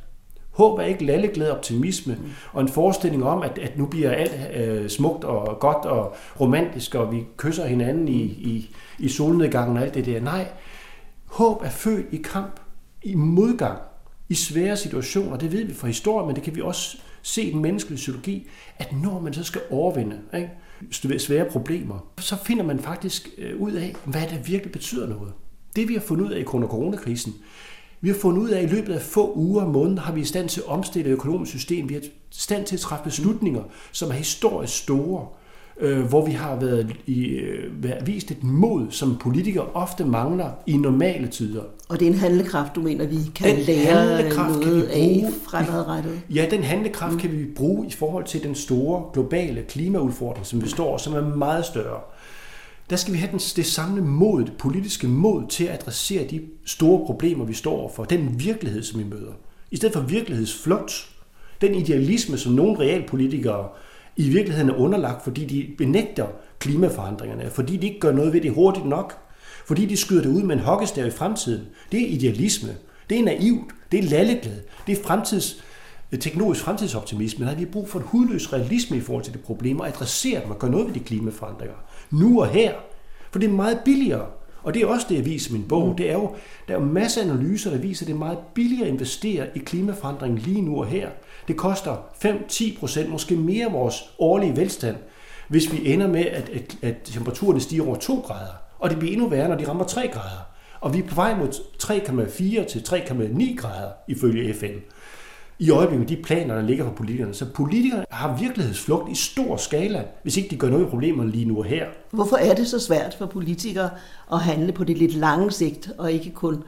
Håb 0.55 0.79
er 0.79 0.83
ikke 0.83 1.05
lalleglæde 1.05 1.57
optimisme 1.57 2.17
og 2.53 2.61
en 2.61 2.67
forestilling 2.67 3.23
om, 3.23 3.41
at, 3.41 3.57
at 3.57 3.77
nu 3.77 3.85
bliver 3.85 4.11
alt 4.11 4.55
øh, 4.55 4.89
smukt 4.89 5.23
og 5.23 5.59
godt 5.59 5.85
og 5.85 6.15
romantisk, 6.39 6.95
og 6.95 7.11
vi 7.11 7.23
kysser 7.37 7.65
hinanden 7.65 8.07
i, 8.07 8.21
i, 8.23 8.75
i 8.99 9.09
solnedgangen 9.09 9.77
og 9.77 9.83
alt 9.83 9.93
det 9.93 10.05
der. 10.05 10.21
Nej, 10.21 10.47
håb 11.25 11.61
er 11.63 11.69
født 11.69 12.05
i 12.11 12.17
kamp, 12.17 12.59
i 13.03 13.15
modgang, 13.15 13.79
i 14.29 14.33
svære 14.33 14.77
situationer. 14.77 15.37
Det 15.37 15.51
ved 15.51 15.65
vi 15.65 15.73
fra 15.73 15.87
historien, 15.87 16.27
men 16.27 16.35
det 16.35 16.43
kan 16.43 16.55
vi 16.55 16.61
også 16.61 16.97
se 17.21 17.43
i 17.43 17.51
den 17.51 17.61
menneskelige 17.61 17.97
psykologi, 17.97 18.47
at 18.77 18.93
når 19.03 19.19
man 19.19 19.33
så 19.33 19.43
skal 19.43 19.61
overvinde 19.71 20.19
ikke, 20.35 21.19
svære 21.19 21.45
problemer, 21.45 22.07
så 22.19 22.35
finder 22.45 22.63
man 22.63 22.79
faktisk 22.79 23.29
øh, 23.37 23.61
ud 23.61 23.71
af, 23.71 23.95
hvad 24.05 24.21
der 24.21 24.37
virkelig 24.45 24.71
betyder 24.71 25.07
noget. 25.07 25.33
Det 25.75 25.87
vi 25.87 25.93
har 25.93 26.01
fundet 26.01 26.25
ud 26.25 26.31
af 26.31 26.39
i 26.39 26.43
coronakrisen, 26.43 27.33
vi 28.05 28.09
har 28.09 28.17
fundet 28.17 28.41
ud 28.41 28.49
af, 28.49 28.57
at 28.57 28.71
i 28.71 28.75
løbet 28.75 28.93
af 28.93 29.01
få 29.01 29.33
uger 29.35 29.61
og 29.61 29.71
måneder 29.71 30.01
har 30.01 30.13
vi 30.13 30.21
i 30.21 30.25
stand 30.25 30.49
til 30.49 30.61
at 30.61 30.67
omstille 30.67 31.09
det 31.09 31.13
økonomiske 31.13 31.57
system. 31.57 31.89
Vi 31.89 31.95
er 31.95 31.99
i 31.99 32.09
stand 32.31 32.65
til 32.65 32.75
at 32.75 32.79
træffe 32.79 33.03
beslutninger, 33.03 33.61
som 33.91 34.09
er 34.09 34.13
historisk 34.13 34.77
store, 34.77 35.27
øh, 35.79 36.05
hvor 36.05 36.25
vi 36.25 36.31
har 36.31 36.55
været 36.55 36.95
i, 37.05 37.25
øh, 37.25 38.07
vist 38.07 38.31
et 38.31 38.43
mod, 38.43 38.87
som 38.89 39.17
politikere 39.17 39.65
ofte 39.73 40.05
mangler 40.05 40.49
i 40.67 40.77
normale 40.77 41.27
tider. 41.27 41.61
Og 41.89 41.99
det 41.99 42.07
er 42.07 42.11
en 42.11 42.17
handlekraft, 42.17 42.75
du 42.75 42.81
mener, 42.81 43.07
vi 43.07 43.17
kan 43.35 43.55
den 43.55 43.65
lære 43.65 44.05
noget 44.05 44.33
kan 44.33 44.45
vi 44.47 44.59
bruge, 44.59 44.87
af 44.93 45.23
fremadrettet? 45.47 46.21
Ja, 46.29 46.47
den 46.51 46.63
handlekraft 46.63 47.13
mm. 47.13 47.19
kan 47.19 47.31
vi 47.31 47.45
bruge 47.55 47.87
i 47.87 47.91
forhold 47.91 48.23
til 48.23 48.43
den 48.43 48.55
store 48.55 49.03
globale 49.13 49.61
klimaudfordring, 49.61 50.45
som 50.45 50.63
vi 50.63 50.69
står, 50.69 50.97
som 50.97 51.13
er 51.13 51.35
meget 51.35 51.65
større 51.65 51.99
der 52.89 52.95
skal 52.95 53.13
vi 53.13 53.17
have 53.17 53.31
den, 53.31 53.39
det 53.39 53.65
samme 53.65 54.01
mod, 54.01 54.45
det 54.45 54.57
politiske 54.57 55.07
mod 55.07 55.47
til 55.49 55.63
at 55.63 55.73
adressere 55.73 56.27
de 56.27 56.41
store 56.65 57.05
problemer, 57.05 57.45
vi 57.45 57.53
står 57.53 57.91
for, 57.95 58.03
den 58.03 58.39
virkelighed, 58.39 58.83
som 58.83 58.99
vi 58.99 59.03
møder. 59.03 59.33
I 59.71 59.75
stedet 59.75 59.93
for 59.93 60.01
virkelighedsflugt, 60.01 61.09
den 61.61 61.75
idealisme, 61.75 62.37
som 62.37 62.53
nogle 62.53 62.79
realpolitikere 62.79 63.67
i 64.15 64.29
virkeligheden 64.29 64.69
er 64.69 64.75
underlagt, 64.75 65.23
fordi 65.23 65.45
de 65.45 65.67
benægter 65.77 66.27
klimaforandringerne, 66.59 67.51
fordi 67.51 67.77
de 67.77 67.87
ikke 67.87 67.99
gør 67.99 68.11
noget 68.11 68.33
ved 68.33 68.41
det 68.41 68.51
hurtigt 68.51 68.85
nok, 68.85 69.17
fordi 69.65 69.85
de 69.85 69.97
skyder 69.97 70.21
det 70.21 70.29
ud 70.29 70.43
med 70.43 70.55
en 70.55 70.61
hockeystav 70.61 71.07
i 71.07 71.11
fremtiden. 71.11 71.61
Det 71.91 72.01
er 72.01 72.07
idealisme. 72.07 72.69
Det 73.09 73.19
er 73.19 73.23
naivt. 73.23 73.65
Det 73.91 73.99
er 73.99 74.03
lalleglad. 74.03 74.61
Det 74.87 74.99
er 74.99 75.03
fremtids, 75.03 75.63
teknologisk 76.17 76.63
fremtidsoptimisme. 76.63 77.45
Har 77.45 77.55
vi 77.55 77.65
brug 77.65 77.89
for 77.89 77.99
en 77.99 78.05
hudløs 78.05 78.53
realisme 78.53 78.97
i 78.97 79.01
forhold 79.01 79.23
til 79.23 79.33
det 79.33 79.41
problem, 79.41 79.79
og 79.79 79.87
adressere 79.87 80.41
dem 80.41 80.51
og 80.51 80.59
gøre 80.59 80.71
noget 80.71 80.87
ved 80.87 80.93
de 80.93 80.99
klimaforandringer 80.99 81.75
nu 82.11 82.41
og 82.41 82.47
her. 82.47 82.73
For 83.31 83.39
det 83.39 83.49
er 83.49 83.53
meget 83.53 83.79
billigere. 83.85 84.25
Og 84.63 84.73
det 84.73 84.81
er 84.81 84.87
også 84.87 85.05
det, 85.09 85.15
jeg 85.15 85.25
viser 85.25 85.51
i 85.51 85.53
min 85.53 85.67
bog. 85.67 85.89
Mm. 85.89 85.95
Det 85.95 86.09
er 86.09 86.13
jo, 86.13 86.35
der 86.67 86.75
er 86.75 86.79
jo 86.79 86.85
masser 86.85 87.21
af 87.21 87.25
analyser, 87.25 87.71
der 87.71 87.77
viser, 87.77 88.03
at 88.03 88.07
det 88.07 88.13
er 88.13 88.17
meget 88.17 88.37
billigere 88.53 88.87
at 88.87 88.93
investere 88.93 89.47
i 89.55 89.59
klimaforandring 89.59 90.39
lige 90.39 90.61
nu 90.61 90.79
og 90.79 90.85
her. 90.85 91.09
Det 91.47 91.57
koster 91.57 91.95
5-10 92.25 92.79
procent, 92.79 93.09
måske 93.09 93.35
mere 93.35 93.71
vores 93.71 93.95
årlige 94.19 94.55
velstand, 94.55 94.95
hvis 95.47 95.71
vi 95.71 95.93
ender 95.93 96.07
med, 96.07 96.25
at, 96.25 96.49
at, 96.49 96.77
at 96.81 96.95
temperaturen 97.03 97.59
stiger 97.59 97.87
over 97.87 97.95
2 97.95 98.19
grader. 98.19 98.53
Og 98.79 98.89
det 98.89 98.99
bliver 98.99 99.13
endnu 99.13 99.27
værre, 99.27 99.49
når 99.49 99.55
de 99.55 99.67
rammer 99.67 99.85
3 99.85 100.07
grader. 100.07 100.45
Og 100.81 100.93
vi 100.93 100.99
er 100.99 101.07
på 101.07 101.15
vej 101.15 101.37
mod 101.37 101.47
3,4 101.83 102.67
til 102.67 102.79
3,9 102.79 103.55
grader 103.55 103.89
ifølge 104.07 104.53
FN 104.53 104.94
i 105.59 105.69
øjeblikket 105.69 106.09
de 106.09 106.15
planer, 106.23 106.55
der 106.55 106.61
ligger 106.61 106.85
for 106.85 106.91
politikerne. 106.91 107.33
Så 107.33 107.45
politikerne 107.55 108.05
har 108.09 108.37
virkelighedsflugt 108.37 109.11
i 109.11 109.15
stor 109.15 109.57
skala, 109.57 110.03
hvis 110.23 110.37
ikke 110.37 110.49
de 110.49 110.55
gør 110.55 110.69
noget 110.69 110.83
ved 110.83 110.89
problemerne 110.89 111.31
lige 111.31 111.45
nu 111.45 111.57
og 111.57 111.65
her. 111.65 111.85
Hvorfor 112.11 112.35
er 112.35 112.55
det 112.55 112.67
så 112.67 112.79
svært 112.79 113.15
for 113.17 113.25
politikere 113.25 113.89
at 114.33 114.39
handle 114.39 114.71
på 114.71 114.83
det 114.83 114.97
lidt 114.97 115.13
lange 115.13 115.51
sigt, 115.51 115.89
og 115.97 116.11
ikke 116.11 116.31
kun 116.31 116.63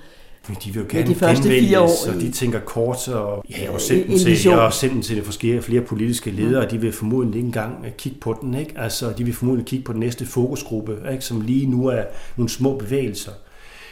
de 0.64 0.74
vil 0.74 0.82
jo 0.82 0.86
gerne 0.90 1.08
de 1.08 1.16
første 1.16 1.50
fire 1.50 1.80
år 1.82 2.08
og 2.08 2.14
de 2.14 2.32
tænker 2.32 2.60
kort, 2.60 3.08
og, 3.08 3.46
ja, 3.50 3.72
og 3.72 3.82
sende 3.82 4.08
den 4.08 4.36
til, 4.36 4.52
og 4.52 4.74
sende 4.74 4.96
den 4.96 5.04
til 5.04 5.24
flere, 5.24 5.62
flere 5.62 5.82
politiske 5.82 6.32
ledere, 6.32 6.66
og 6.66 6.72
de 6.72 6.82
vil 6.82 6.92
formodentlig 6.92 7.38
ikke 7.38 7.48
engang 7.48 7.86
kigge 7.98 8.20
på 8.20 8.38
den. 8.42 8.54
Ikke? 8.54 8.74
Altså, 8.78 9.14
de 9.18 9.24
vil 9.24 9.34
formodentlig 9.34 9.68
kigge 9.68 9.86
på 9.86 9.92
den 9.94 10.00
næste 10.00 10.26
fokusgruppe, 10.26 10.98
ikke? 11.12 11.26
som 11.26 11.42
lige 11.42 11.66
nu 11.66 11.88
er 11.88 12.04
nogle 12.36 12.50
små 12.50 12.78
bevægelser. 12.78 13.32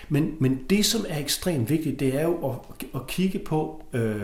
Men, 0.09 0.31
men 0.39 0.59
det, 0.69 0.85
som 0.85 1.05
er 1.09 1.19
ekstremt 1.19 1.69
vigtigt, 1.69 1.99
det 1.99 2.15
er 2.15 2.23
jo 2.23 2.49
at, 2.49 2.85
at 2.95 3.07
kigge 3.07 3.39
på 3.39 3.83
øh, 3.93 4.21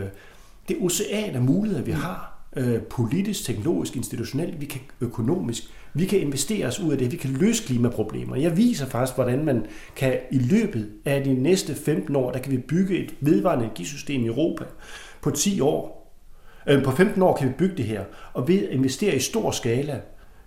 det 0.68 0.76
ocean 0.80 1.34
af 1.34 1.42
muligheder, 1.42 1.82
vi 1.82 1.90
har. 1.90 2.32
Øh, 2.56 2.82
politisk, 2.82 3.44
teknologisk, 3.44 3.96
institutionelt, 3.96 4.60
vi 4.60 4.66
kan 4.66 4.80
økonomisk. 5.00 5.62
Vi 5.94 6.06
kan 6.06 6.20
investere 6.20 6.66
os 6.66 6.80
ud 6.80 6.92
af 6.92 6.98
det, 6.98 7.12
vi 7.12 7.16
kan 7.16 7.30
løse 7.30 7.64
klimaproblemer. 7.64 8.36
Jeg 8.36 8.56
viser 8.56 8.86
faktisk, 8.86 9.14
hvordan 9.14 9.44
man 9.44 9.66
kan 9.96 10.18
i 10.30 10.38
løbet 10.38 10.90
af 11.04 11.24
de 11.24 11.34
næste 11.34 11.74
15 11.74 12.16
år, 12.16 12.30
der 12.30 12.38
kan 12.38 12.52
vi 12.52 12.58
bygge 12.58 12.98
et 12.98 13.14
vedvarende 13.20 13.64
energisystem 13.64 14.22
i 14.22 14.26
Europa 14.26 14.64
på 15.22 15.30
10 15.30 15.60
år. 15.60 16.02
Øh, 16.68 16.84
på 16.84 16.90
15 16.90 17.22
år 17.22 17.36
kan 17.36 17.48
vi 17.48 17.52
bygge 17.58 17.76
det 17.76 17.84
her, 17.84 18.04
og 18.32 18.48
ved 18.48 18.68
at 18.68 18.70
investere 18.70 19.16
i 19.16 19.18
stor 19.18 19.50
skala, 19.50 20.00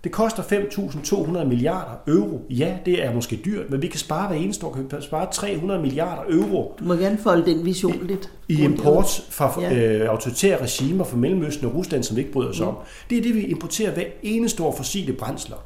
det 0.06 0.14
koster 0.14 0.42
5.200 0.42 1.44
milliarder 1.44 1.92
euro. 2.06 2.46
Ja, 2.50 2.76
det 2.86 3.04
er 3.04 3.14
måske 3.14 3.40
dyrt, 3.44 3.70
men 3.70 3.82
vi 3.82 3.86
kan 3.86 3.98
spare 3.98 4.28
hver 4.28 4.36
eneste 4.36 4.66
år, 4.66 4.72
kan 4.72 4.86
vi 4.98 5.02
spare 5.02 5.26
300 5.32 5.80
milliarder 5.80 6.22
euro. 6.32 6.74
Du 6.78 6.84
må 6.84 6.94
gerne 6.94 7.18
folde 7.18 7.46
den 7.46 7.64
vision 7.64 8.06
lidt. 8.06 8.30
I 8.48 8.62
import 8.62 9.26
fra 9.30 9.60
ja. 9.60 9.74
øh, 9.74 10.10
autoritære 10.10 10.62
regimer 10.62 11.04
fra 11.04 11.16
Mellemøsten 11.16 11.66
og 11.66 11.74
Rusland, 11.74 12.02
som 12.02 12.16
vi 12.16 12.20
ikke 12.20 12.32
bryder 12.32 12.50
os 12.50 12.60
ja. 12.60 12.66
om. 12.66 12.76
Det 13.10 13.18
er 13.18 13.22
det, 13.22 13.34
vi 13.34 13.40
importerer 13.40 13.94
hver 13.94 14.04
eneste 14.22 14.62
år 14.62 14.76
fossile 14.76 15.12
brændsler. 15.12 15.56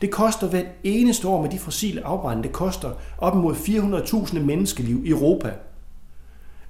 Det 0.00 0.10
koster 0.10 0.46
hver 0.46 0.62
eneste 0.84 1.28
år 1.28 1.42
med 1.42 1.50
de 1.50 1.58
fossile 1.58 2.06
afbrænding, 2.06 2.44
det 2.44 2.52
koster 2.52 2.90
op 3.18 3.36
mod 3.36 3.54
400.000 3.54 4.38
menneskeliv 4.38 5.02
i 5.04 5.08
Europa 5.08 5.50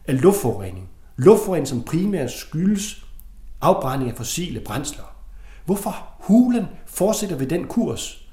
af 0.07 0.23
luftforurening. 0.23 0.88
Luftforurening, 1.16 1.69
som 1.69 1.83
primært 1.83 2.31
skyldes 2.31 3.04
afbrænding 3.61 4.11
af 4.11 4.16
fossile 4.16 4.61
brændsler. 4.61 5.13
Hvorfor 5.64 6.09
hulen 6.18 6.66
fortsætter 6.87 7.37
vi 7.37 7.44
den 7.44 7.64
kurs? 7.66 8.28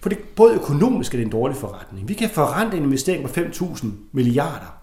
For 0.00 0.08
det, 0.08 0.18
både 0.36 0.54
økonomisk 0.54 1.14
er 1.14 1.18
det 1.18 1.24
en 1.24 1.32
dårlig 1.32 1.56
forretning. 1.56 2.08
Vi 2.08 2.14
kan 2.14 2.30
forrente 2.30 2.76
en 2.76 2.82
investering 2.82 3.24
på 3.24 3.40
5.000 3.40 3.86
milliarder 4.12 4.78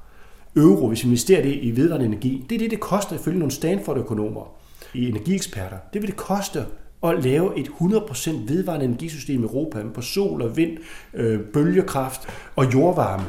euro, 0.56 0.88
hvis 0.88 1.04
vi 1.04 1.08
investerer 1.08 1.42
det 1.42 1.60
i 1.62 1.76
vedvarende 1.76 2.06
energi. 2.06 2.46
Det 2.50 2.56
er 2.56 2.60
det, 2.60 2.72
det 2.72 2.80
koster 2.80 3.16
ifølge 3.16 3.40
nogle 3.40 3.52
Stanford-økonomer 3.52 4.56
i 4.94 5.10
energieksperter. 5.10 5.78
Det 5.94 6.02
vil 6.02 6.10
det 6.10 6.18
koste 6.18 6.66
at 7.04 7.24
lave 7.24 7.60
et 7.60 7.68
100% 7.68 8.32
vedvarende 8.48 8.86
energisystem 8.86 9.40
i 9.40 9.44
Europa 9.44 9.84
på 9.94 10.02
sol 10.02 10.42
og 10.42 10.58
vind, 10.58 10.78
øh, 11.14 11.40
bølgekraft 11.40 12.22
og 12.56 12.74
jordvarme. 12.74 13.26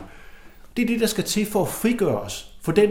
Det 0.76 0.82
er 0.82 0.86
det, 0.86 1.00
der 1.00 1.06
skal 1.06 1.24
til 1.24 1.46
for 1.46 1.62
at 1.62 1.68
frigøre 1.68 2.20
os 2.20 2.58
for 2.62 2.72
den 2.72 2.90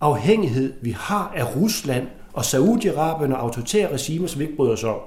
afhængighed, 0.00 0.72
vi 0.82 0.90
har 0.90 1.32
af 1.36 1.56
Rusland 1.56 2.06
og 2.34 2.42
Saudi-Arabien 2.42 3.32
og 3.34 3.40
autoritære 3.40 3.92
regimer, 3.92 4.26
som 4.26 4.38
vi 4.38 4.44
ikke 4.44 4.56
bryder 4.56 4.72
os 4.72 4.84
om. 4.84 4.98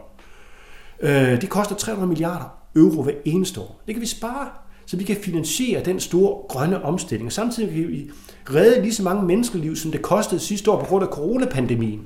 Øh, 1.00 1.42
det 1.42 1.50
koster 1.50 1.76
300 1.76 2.08
milliarder 2.08 2.58
euro 2.76 3.04
hver 3.04 3.14
eneste 3.26 3.60
år. 3.60 3.82
Det 3.88 3.96
kan 3.96 4.02
vi 4.02 4.08
spare, 4.08 4.50
så 4.86 4.98
vi 4.98 5.04
kan 5.04 5.18
finansiere 5.24 5.84
den 5.84 6.00
store 6.00 6.48
grønne 6.50 6.84
omstilling. 6.84 7.34
Samtidig 7.34 7.70
kan 7.70 7.88
vi 7.88 8.12
redde 8.50 8.82
lige 8.82 8.94
så 8.94 9.04
mange 9.04 9.24
menneskeliv, 9.26 9.76
som 9.76 9.92
det 9.92 10.02
kostede 10.02 10.40
sidste 10.40 10.72
år 10.72 10.80
på 10.80 10.86
grund 10.86 11.04
af 11.04 11.10
coronapandemien. 11.10 12.02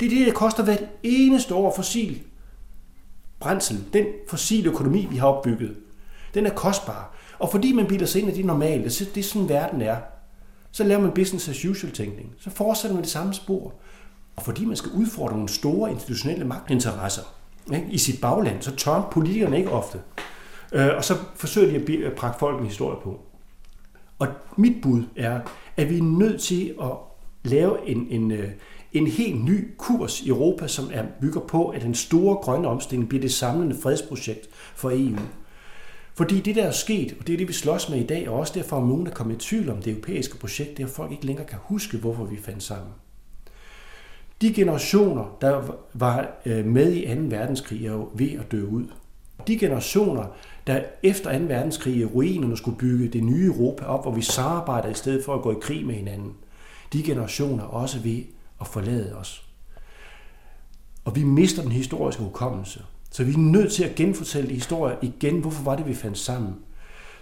Det 0.00 0.06
er 0.06 0.16
det, 0.18 0.26
der 0.26 0.32
koster 0.32 0.64
hvert 0.64 0.84
eneste 1.02 1.54
år 1.54 1.74
fossil 1.76 2.22
brændsel. 3.40 3.84
Den 3.92 4.06
fossile 4.28 4.70
økonomi, 4.70 5.06
vi 5.10 5.16
har 5.16 5.26
opbygget, 5.26 5.76
den 6.34 6.46
er 6.46 6.50
kostbar. 6.50 7.16
Og 7.38 7.50
fordi 7.50 7.72
man 7.72 7.86
bilder 7.86 8.06
sig 8.06 8.22
ind 8.22 8.30
i 8.30 8.34
det 8.34 8.44
normale, 8.44 8.84
det 8.84 9.16
er 9.16 9.22
sådan 9.22 9.48
verden 9.48 9.82
er, 9.82 9.96
så 10.70 10.84
laver 10.84 11.00
man 11.00 11.10
business 11.10 11.48
as 11.48 11.64
usual 11.64 11.92
tænkning. 11.92 12.34
Så 12.38 12.50
fortsætter 12.50 12.94
man 12.94 13.02
det 13.02 13.10
samme 13.10 13.34
spor. 13.34 13.74
Og 14.36 14.42
fordi 14.42 14.64
man 14.64 14.76
skal 14.76 14.90
udfordre 14.90 15.34
nogle 15.34 15.48
store 15.48 15.90
institutionelle 15.90 16.44
magtinteresser 16.44 17.22
ikke, 17.74 17.86
i 17.90 17.98
sit 17.98 18.20
bagland, 18.20 18.62
så 18.62 18.76
tør 18.76 19.08
politikerne 19.12 19.58
ikke 19.58 19.70
ofte. 19.70 19.98
Øh, 20.72 20.88
og 20.96 21.04
så 21.04 21.14
forsøger 21.36 21.84
de 21.86 22.06
at 22.06 22.12
prakke 22.12 22.38
folk 22.38 22.60
en 22.60 22.66
historie 22.66 22.96
på. 23.02 23.20
Og 24.18 24.28
mit 24.56 24.82
bud 24.82 25.02
er, 25.16 25.40
at 25.76 25.90
vi 25.90 25.98
er 25.98 26.02
nødt 26.02 26.40
til 26.40 26.74
at 26.82 26.90
lave 27.42 27.88
en, 27.88 28.06
en, 28.10 28.30
øh, 28.30 28.50
en 28.92 29.06
helt 29.06 29.44
ny 29.44 29.68
kurs 29.78 30.20
i 30.20 30.28
Europa, 30.28 30.66
som 30.66 30.90
er 30.92 31.04
bygger 31.20 31.40
på, 31.40 31.68
at 31.68 31.82
den 31.82 31.94
store 31.94 32.36
grønne 32.36 32.68
omstilling 32.68 33.08
bliver 33.08 33.22
det 33.22 33.32
samlende 33.32 33.76
fredsprojekt 33.82 34.48
for 34.74 34.90
EU. 34.90 35.18
Fordi 36.14 36.40
det, 36.40 36.56
der 36.56 36.64
er 36.64 36.70
sket, 36.70 37.16
og 37.20 37.26
det 37.26 37.32
er 37.32 37.36
det, 37.36 37.48
vi 37.48 37.52
slås 37.52 37.88
med 37.88 37.98
i 37.98 38.06
dag, 38.06 38.28
og 38.28 38.38
også 38.38 38.52
derfor, 38.56 38.76
at 38.76 38.82
nogen 38.82 39.06
er 39.06 39.10
kommet 39.10 39.34
i 39.34 39.38
tvivl 39.38 39.70
om 39.70 39.82
det 39.82 39.90
europæiske 39.90 40.38
projekt, 40.38 40.76
det 40.76 40.82
er, 40.82 40.86
at 40.86 40.92
folk 40.92 41.12
ikke 41.12 41.26
længere 41.26 41.46
kan 41.46 41.58
huske, 41.62 41.98
hvorfor 41.98 42.24
vi 42.24 42.36
fandt 42.36 42.62
sammen. 42.62 42.92
De 44.40 44.52
generationer, 44.52 45.36
der 45.40 45.62
var 45.94 46.28
øh, 46.46 46.66
med 46.66 46.92
i 46.92 47.14
2. 47.14 47.20
verdenskrig, 47.20 47.86
er 47.86 47.92
jo 47.92 48.08
ved 48.14 48.30
at 48.32 48.52
dø 48.52 48.64
ud. 48.66 48.84
De 49.46 49.58
generationer, 49.58 50.24
der 50.66 50.82
efter 51.02 51.38
2. 51.38 51.44
verdenskrig 51.44 51.96
i 51.96 52.04
ruinerne 52.04 52.56
skulle 52.56 52.78
bygge 52.78 53.08
det 53.08 53.24
nye 53.24 53.46
Europa 53.46 53.84
op, 53.84 54.04
hvor 54.04 54.12
vi 54.12 54.22
samarbejder 54.22 54.88
i 54.88 54.94
stedet 54.94 55.24
for 55.24 55.34
at 55.34 55.42
gå 55.42 55.52
i 55.52 55.60
krig 55.60 55.86
med 55.86 55.94
hinanden, 55.94 56.32
de 56.92 57.02
generationer 57.02 57.64
er 57.64 57.68
også 57.68 57.98
ved 57.98 58.22
at 58.60 58.66
forlade 58.66 59.16
os. 59.16 59.44
Og 61.04 61.16
vi 61.16 61.24
mister 61.24 61.62
den 61.62 61.72
historiske 61.72 62.22
hukommelse. 62.22 62.82
Så 63.10 63.24
vi 63.24 63.32
er 63.32 63.38
nødt 63.38 63.72
til 63.72 63.84
at 63.84 63.94
genfortælle 63.94 64.54
historier 64.54 64.96
igen. 65.02 65.40
Hvorfor 65.40 65.64
var 65.64 65.76
det, 65.76 65.86
vi 65.86 65.94
fandt 65.94 66.18
sammen? 66.18 66.54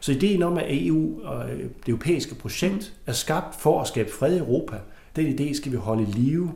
Så 0.00 0.12
ideen 0.12 0.42
om, 0.42 0.58
at 0.58 0.66
EU 0.68 1.24
og 1.24 1.50
øh, 1.50 1.58
det 1.58 1.88
europæiske 1.88 2.34
projekt 2.34 2.94
er 3.06 3.12
skabt 3.12 3.60
for 3.60 3.80
at 3.80 3.88
skabe 3.88 4.10
fred 4.10 4.36
i 4.36 4.38
Europa, 4.38 4.76
den 5.16 5.26
idé 5.26 5.54
skal 5.54 5.72
vi 5.72 5.76
holde 5.76 6.02
i 6.02 6.06
live 6.06 6.52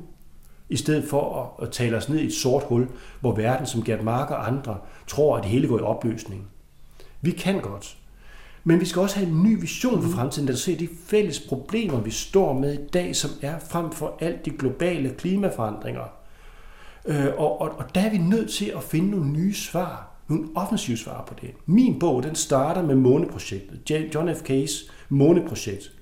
i 0.73 0.76
stedet 0.76 1.05
for 1.11 1.55
at, 1.62 1.71
tale 1.71 1.97
os 1.97 2.09
ned 2.09 2.19
i 2.19 2.26
et 2.26 2.33
sort 2.33 2.62
hul, 2.62 2.88
hvor 3.21 3.35
verden, 3.35 3.67
som 3.67 3.83
Gert 3.83 4.05
Mark 4.05 4.31
og 4.31 4.47
andre, 4.47 4.79
tror, 5.07 5.37
at 5.37 5.43
det 5.43 5.50
hele 5.50 5.69
går 5.69 5.79
i 5.79 5.83
opløsning. 5.83 6.47
Vi 7.21 7.31
kan 7.31 7.61
godt. 7.61 7.97
Men 8.64 8.81
vi 8.81 8.85
skal 8.85 9.02
også 9.02 9.17
have 9.17 9.29
en 9.29 9.43
ny 9.43 9.61
vision 9.61 10.02
for 10.02 10.11
fremtiden, 10.11 10.49
der 10.49 10.55
ser 10.55 10.76
de 10.76 10.88
fælles 11.07 11.41
problemer, 11.41 12.00
vi 12.00 12.11
står 12.11 12.52
med 12.52 12.75
i 12.75 12.87
dag, 12.93 13.17
som 13.17 13.31
er 13.43 13.59
frem 13.59 13.93
for 13.93 14.17
alt 14.21 14.45
de 14.45 14.50
globale 14.50 15.11
klimaforandringer. 15.11 16.05
Øh, 17.07 17.26
og, 17.37 17.61
og, 17.61 17.71
og 17.79 17.95
der 17.95 18.00
er 18.00 18.11
vi 18.11 18.19
nødt 18.19 18.50
til 18.50 18.73
at 18.76 18.83
finde 18.83 19.11
nogle 19.11 19.31
nye 19.31 19.55
svar, 19.55 20.11
nogle 20.29 20.49
offensive 20.55 20.97
svar 20.97 21.25
på 21.29 21.35
det. 21.41 21.50
Min 21.67 21.99
bog, 21.99 22.23
den 22.23 22.35
starter 22.35 22.83
med 22.83 22.95
måneprojektet, 22.95 23.91
John 24.14 24.35
F. 24.35 24.43
K's 24.50 24.91
måneprojekt. 25.09 25.93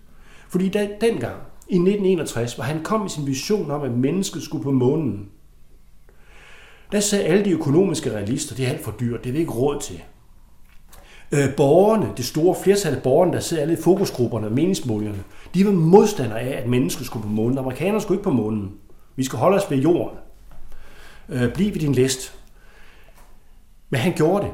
Fordi 0.49 0.69
da, 0.69 0.89
dengang, 1.01 1.37
i 1.71 1.75
1961, 1.75 2.55
hvor 2.55 2.65
han 2.65 2.83
kom 2.83 3.01
med 3.01 3.09
sin 3.09 3.27
vision 3.27 3.71
om, 3.71 3.83
at 3.83 3.91
mennesket 3.91 4.43
skulle 4.43 4.65
på 4.65 4.71
månen. 4.71 5.29
Der 6.93 7.01
sagde 7.01 7.25
alle 7.25 7.45
de 7.45 7.51
økonomiske 7.51 8.13
realister, 8.13 8.55
det 8.55 8.67
er 8.67 8.71
alt 8.71 8.85
for 8.85 8.95
dyrt, 9.01 9.25
det 9.25 9.29
er 9.29 9.33
vi 9.33 9.39
ikke 9.39 9.53
råd 9.53 9.81
til. 9.81 10.03
Øh, 11.33 11.57
borgerne, 11.57 12.13
det 12.17 12.25
store 12.25 12.57
flertal 12.63 12.95
af 12.95 13.03
borgerne, 13.03 13.33
der 13.33 13.41
sidder 13.41 13.63
alle 13.63 13.75
i 13.75 13.83
fokusgrupperne 13.83 14.47
og 14.47 14.53
meningsmålingerne, 14.53 15.23
de 15.55 15.67
var 15.67 15.73
modstandere 15.73 16.41
af, 16.41 16.63
at 16.63 16.69
mennesket 16.69 17.07
skulle 17.07 17.23
på 17.23 17.29
månen. 17.29 17.59
Amerikanerne 17.59 18.01
skulle 18.01 18.19
ikke 18.19 18.25
på 18.25 18.31
månen. 18.31 18.73
Vi 19.17 19.25
skal 19.25 19.39
holde 19.39 19.57
os 19.57 19.71
ved 19.71 19.79
jorden. 19.79 20.19
Øh, 21.29 21.55
bliv 21.55 21.75
ved 21.75 21.81
din 21.81 21.93
list. 21.93 22.39
Men 23.91 24.01
han 24.01 24.13
gjorde 24.13 24.45
det. 24.45 24.53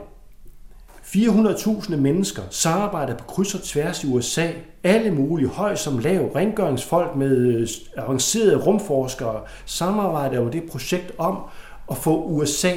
400.000 1.16 1.96
mennesker 1.96 2.42
samarbejder 2.50 3.16
på 3.16 3.25
kryds 3.25 3.54
og 3.54 3.62
tværs 3.62 4.04
i 4.04 4.06
USA. 4.06 4.50
Alle 4.85 5.11
mulige, 5.11 5.49
høj 5.49 5.75
som 5.75 5.99
lav, 5.99 6.32
rengøringsfolk 6.35 7.16
med 7.16 7.37
øh, 7.37 7.68
avancerede 7.96 8.56
rumforskere 8.56 9.40
samarbejder 9.66 10.40
om 10.40 10.50
det 10.50 10.62
projekt 10.70 11.12
om 11.18 11.38
at 11.90 11.96
få 11.96 12.25
USA 12.25 12.73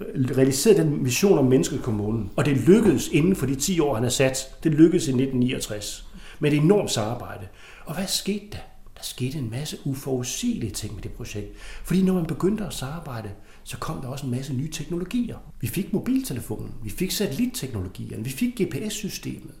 øh, 0.00 0.36
realiseret 0.36 0.76
den 0.76 1.02
mission 1.02 1.38
om 1.38 1.44
mennesket 1.44 1.82
på 1.82 1.90
månen. 1.90 2.30
Og 2.36 2.44
det 2.44 2.56
lykkedes 2.56 3.08
inden 3.08 3.36
for 3.36 3.46
de 3.46 3.54
10 3.54 3.80
år, 3.80 3.94
han 3.94 4.02
har 4.02 4.10
sat. 4.10 4.54
Det 4.64 4.72
lykkedes 4.72 5.06
i 5.06 5.10
1969 5.10 6.08
med 6.38 6.52
et 6.52 6.58
enormt 6.58 6.90
samarbejde. 6.90 7.46
Og 7.84 7.94
hvad 7.94 8.06
skete 8.06 8.46
der? 8.52 8.58
Der 8.96 9.02
skete 9.02 9.38
en 9.38 9.50
masse 9.50 9.76
uforudsigelige 9.84 10.72
ting 10.72 10.94
med 10.94 11.02
det 11.02 11.12
projekt. 11.12 11.56
Fordi 11.84 12.02
når 12.02 12.14
man 12.14 12.26
begyndte 12.26 12.64
at 12.64 12.74
samarbejde, 12.74 13.28
så 13.64 13.78
kom 13.78 14.00
der 14.00 14.08
også 14.08 14.26
en 14.26 14.32
masse 14.32 14.54
nye 14.54 14.70
teknologier. 14.70 15.38
Vi 15.60 15.66
fik 15.66 15.92
mobiltelefonen, 15.92 16.74
vi 16.82 16.90
fik 16.90 17.10
satellitteknologierne, 17.10 18.24
vi 18.24 18.30
fik 18.30 18.62
GPS-systemet. 18.62 19.54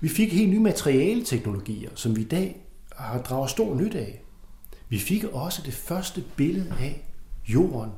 Vi 0.00 0.08
fik 0.08 0.32
helt 0.32 0.50
nye 0.50 0.60
materialeteknologier, 0.60 1.90
som 1.94 2.16
vi 2.16 2.20
i 2.20 2.24
dag 2.24 2.60
har 2.96 3.22
draget 3.22 3.50
stor 3.50 3.74
nyt 3.74 3.94
af. 3.94 4.22
Vi 4.88 4.98
fik 4.98 5.24
også 5.24 5.62
det 5.62 5.74
første 5.74 6.24
billede 6.36 6.74
af 6.80 7.08
jorden 7.48 7.90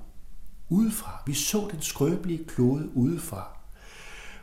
udefra. 0.69 1.23
Vi 1.27 1.35
så 1.35 1.69
den 1.73 1.83
skrøbelige 1.83 2.45
klode 2.45 2.91
udefra. 2.95 3.59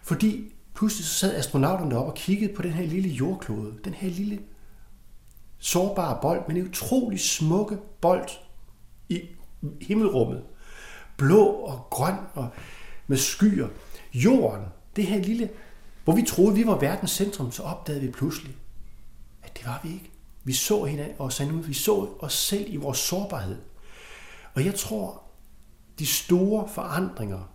Fordi 0.03 0.53
pludselig 0.75 1.05
så 1.05 1.13
sad 1.13 1.35
astronauterne 1.35 1.97
op 1.97 2.07
og 2.07 2.15
kiggede 2.15 2.53
på 2.53 2.61
den 2.61 2.71
her 2.71 2.85
lille 2.85 3.09
jordklode, 3.09 3.73
den 3.83 3.93
her 3.93 4.09
lille 4.09 4.39
sårbare 5.57 6.17
bold, 6.21 6.41
men 6.47 6.57
en 6.57 6.67
utrolig 6.67 7.19
smukke 7.19 7.77
bold 8.01 8.29
i 9.09 9.21
himmelrummet 9.81 10.43
blå 11.17 11.45
og 11.45 11.87
grøn 11.89 12.15
og 12.33 12.49
med 13.07 13.17
skyer. 13.17 13.67
Jorden, 14.13 14.65
det 14.95 15.05
her 15.05 15.19
lille, 15.19 15.49
hvor 16.03 16.15
vi 16.15 16.21
troede, 16.21 16.55
vi 16.55 16.65
var 16.67 16.79
verdens 16.79 17.11
centrum, 17.11 17.51
så 17.51 17.63
opdagede 17.63 18.01
vi 18.01 18.11
pludselig, 18.11 18.55
at 19.43 19.57
det 19.57 19.65
var 19.65 19.79
vi 19.83 19.89
ikke. 19.89 20.11
Vi 20.43 20.53
så 20.53 20.83
hinanden 20.83 21.15
og 21.17 21.33
sagde, 21.33 21.63
vi 21.63 21.73
så 21.73 22.07
os 22.19 22.33
selv 22.33 22.73
i 22.73 22.75
vores 22.75 22.97
sårbarhed. 22.97 23.57
Og 24.53 24.65
jeg 24.65 24.75
tror, 24.75 25.21
de 25.99 26.05
store 26.05 26.67
forandringer 26.67 27.49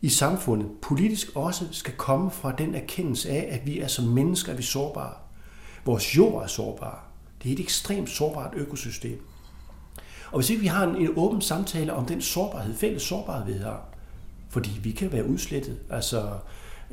i 0.00 0.08
samfundet 0.08 0.70
politisk 0.82 1.36
også 1.36 1.64
skal 1.72 1.94
komme 1.96 2.30
fra 2.30 2.52
den 2.52 2.74
erkendelse 2.74 3.30
af, 3.30 3.48
at 3.50 3.66
vi 3.66 3.78
er 3.78 3.86
som 3.86 4.04
mennesker 4.04 4.52
er 4.52 4.56
vi 4.56 4.62
sårbare. 4.62 5.14
Vores 5.84 6.16
jord 6.16 6.42
er 6.42 6.46
sårbar. 6.46 7.08
Det 7.42 7.48
er 7.48 7.52
et 7.52 7.60
ekstremt 7.60 8.10
sårbart 8.10 8.54
økosystem. 8.54 9.26
Og 10.34 10.40
hvis 10.40 10.50
ikke 10.50 10.62
vi 10.62 10.66
har 10.66 10.86
en, 10.86 10.96
en 10.96 11.08
åben 11.16 11.40
samtale 11.40 11.92
om 11.92 12.06
den 12.06 12.20
sårbarhed, 12.20 12.74
fælles 12.74 13.02
sårbarhed, 13.02 13.54
vi 13.54 13.58
har, 13.62 13.82
fordi 14.50 14.70
vi 14.82 14.90
kan 14.90 15.12
være 15.12 15.26
udslettet. 15.26 15.78
Altså, 15.90 16.22